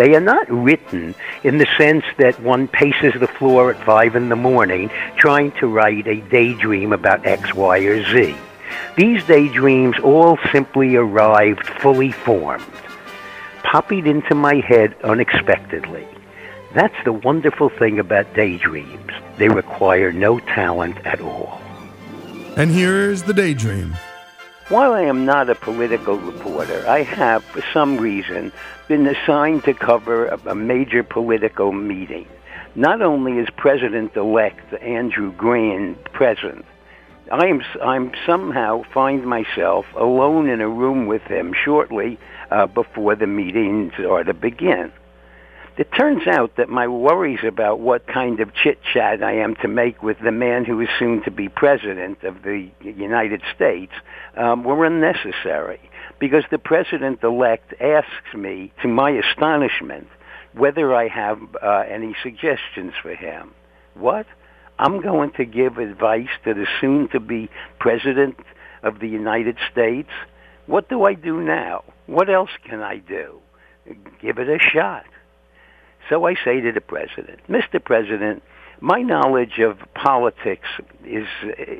[0.00, 1.14] They are not written
[1.44, 5.66] in the sense that one paces the floor at five in the morning trying to
[5.66, 8.34] write a daydream about X, Y, or Z.
[8.96, 12.64] These daydreams all simply arrived fully formed,
[13.62, 16.08] poppied into my head unexpectedly.
[16.74, 19.12] That's the wonderful thing about daydreams.
[19.36, 21.60] They require no talent at all.
[22.56, 23.94] And here's the daydream.
[24.70, 28.52] While I am not a political reporter, I have, for some reason,
[28.86, 32.28] been assigned to cover a, major political meeting.
[32.76, 36.64] Not only is President-elect Andrew Green present,
[37.32, 42.16] I am I'm somehow find myself alone in a room with him shortly
[42.52, 44.92] uh, before the meetings are to begin.
[45.78, 49.66] It turns out that my worries about what kind of chit chat I am to
[49.66, 53.92] make with the man who is soon to be president of the United States
[54.36, 55.80] um, were unnecessary
[56.18, 60.06] because the president elect asks me, to my astonishment,
[60.52, 63.52] whether I have uh, any suggestions for him.
[63.94, 64.26] What?
[64.78, 68.36] I'm going to give advice to the soon to be president
[68.82, 70.10] of the United States?
[70.66, 71.84] What do I do now?
[72.06, 73.40] What else can I do?
[74.20, 75.04] Give it a shot.
[76.08, 77.82] So I say to the president, Mr.
[77.82, 78.42] President,
[78.80, 80.68] my knowledge of politics
[81.04, 81.26] is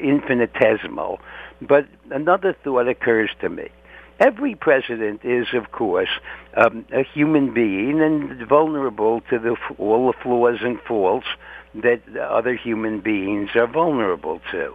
[0.03, 1.21] infinitesimal,
[1.61, 3.69] but another thought occurs to me.
[4.19, 6.11] Every president is, of course,
[6.55, 11.27] um, a human being and vulnerable to the, all the flaws and faults
[11.75, 14.75] that other human beings are vulnerable to.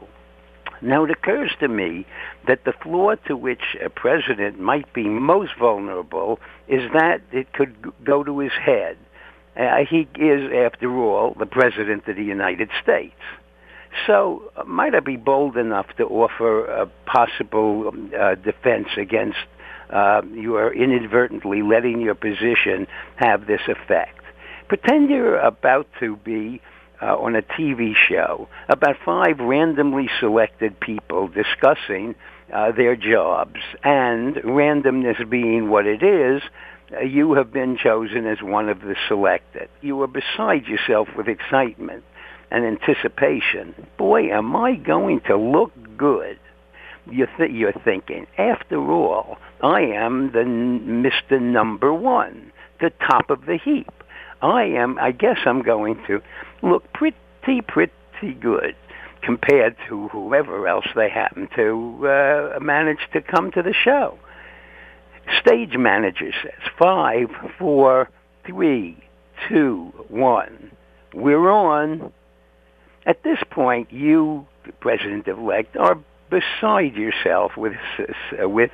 [0.81, 2.05] Now, it occurs to me
[2.47, 7.75] that the flaw to which a president might be most vulnerable is that it could
[8.03, 8.97] go to his head.
[9.55, 13.15] Uh, he is, after all, the President of the United States.
[14.07, 19.38] So, might I be bold enough to offer a possible uh, defense against
[19.89, 24.22] uh, you are inadvertently letting your position have this effect?
[24.67, 26.61] Pretend you're about to be
[27.01, 32.15] uh, on a TV show about five randomly selected people discussing
[32.53, 36.41] uh, their jobs, and randomness being what it is,
[36.95, 39.67] uh, you have been chosen as one of the selected.
[39.81, 42.03] You are beside yourself with excitement
[42.51, 43.88] and anticipation.
[43.97, 46.39] Boy, am I going to look good.
[47.09, 51.39] You're, th- you're thinking, after all, I am the n- Mr.
[51.39, 52.51] Number One,
[52.81, 53.91] the top of the heap.
[54.41, 56.22] I am, I guess I'm going to
[56.61, 57.93] look pretty, pretty
[58.39, 58.76] good
[59.22, 64.17] compared to whoever else they happen to uh, manage to come to the show.
[65.41, 67.27] Stage manager says five,
[67.57, 68.09] four,
[68.45, 69.03] three,
[69.49, 70.72] two, one.
[71.13, 72.11] We're on.
[73.06, 74.48] At this point, you,
[74.80, 75.99] president-elect, are
[76.30, 77.73] beside yourself with
[78.40, 78.72] with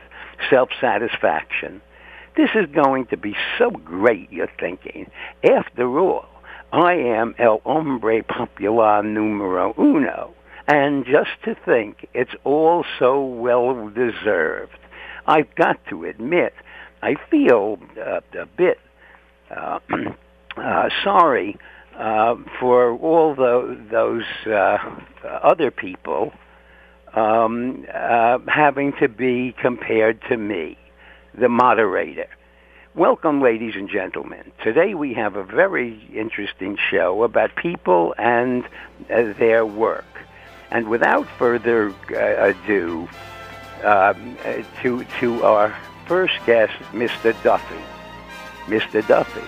[0.50, 1.82] self-satisfaction.
[2.38, 5.12] This is going to be so great, you're thinking.
[5.44, 6.26] After all,
[6.72, 10.34] I am el hombre popular numero uno.
[10.68, 14.78] And just to think, it's all so well deserved.
[15.28, 16.54] I've got to admit,
[17.02, 18.80] I feel uh, a bit
[19.54, 19.80] uh,
[20.58, 21.58] uh, sorry
[21.98, 24.78] uh, for all the, those uh,
[25.24, 26.34] other people
[27.14, 30.78] um, uh, having to be compared to me,
[31.34, 32.28] the moderator.
[32.96, 34.52] Welcome, ladies and gentlemen.
[34.64, 38.66] Today we have a very interesting show about people and
[39.10, 40.06] uh, their work.
[40.72, 43.08] And without further uh, ado,
[43.84, 44.38] um,
[44.82, 47.36] to to our first guest, Mr.
[47.44, 47.82] Duffy.
[48.66, 49.06] Mr.
[49.08, 49.42] Duffy.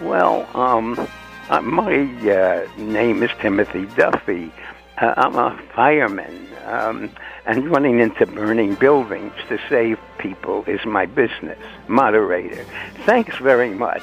[0.00, 1.08] Well, um,
[1.50, 4.52] uh, my uh, name is Timothy Duffy.
[4.98, 7.10] Uh, I'm a fireman, um,
[7.46, 11.58] and running into burning buildings to save people is my business.
[11.88, 12.64] Moderator.
[13.04, 14.02] Thanks very much.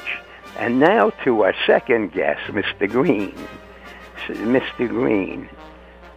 [0.58, 2.88] And now to our second guest, Mr.
[2.90, 3.34] Green.
[4.28, 4.88] Mr.
[4.88, 5.48] Green.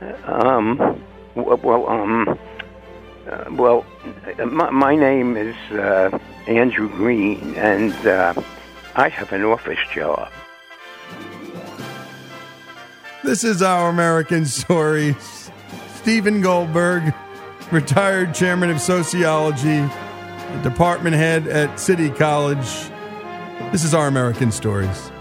[0.02, 1.02] Uh, Um,
[1.36, 2.40] well, um,
[3.30, 3.86] uh, well,
[4.46, 8.34] my, my name is uh, Andrew Green, and uh,
[8.96, 10.30] I have an office job.
[13.26, 15.16] This is our American story.
[15.96, 17.12] Stephen Goldberg,
[17.72, 19.82] retired chairman of sociology,
[20.62, 22.92] department head at City College.
[23.72, 25.12] This is our American stories.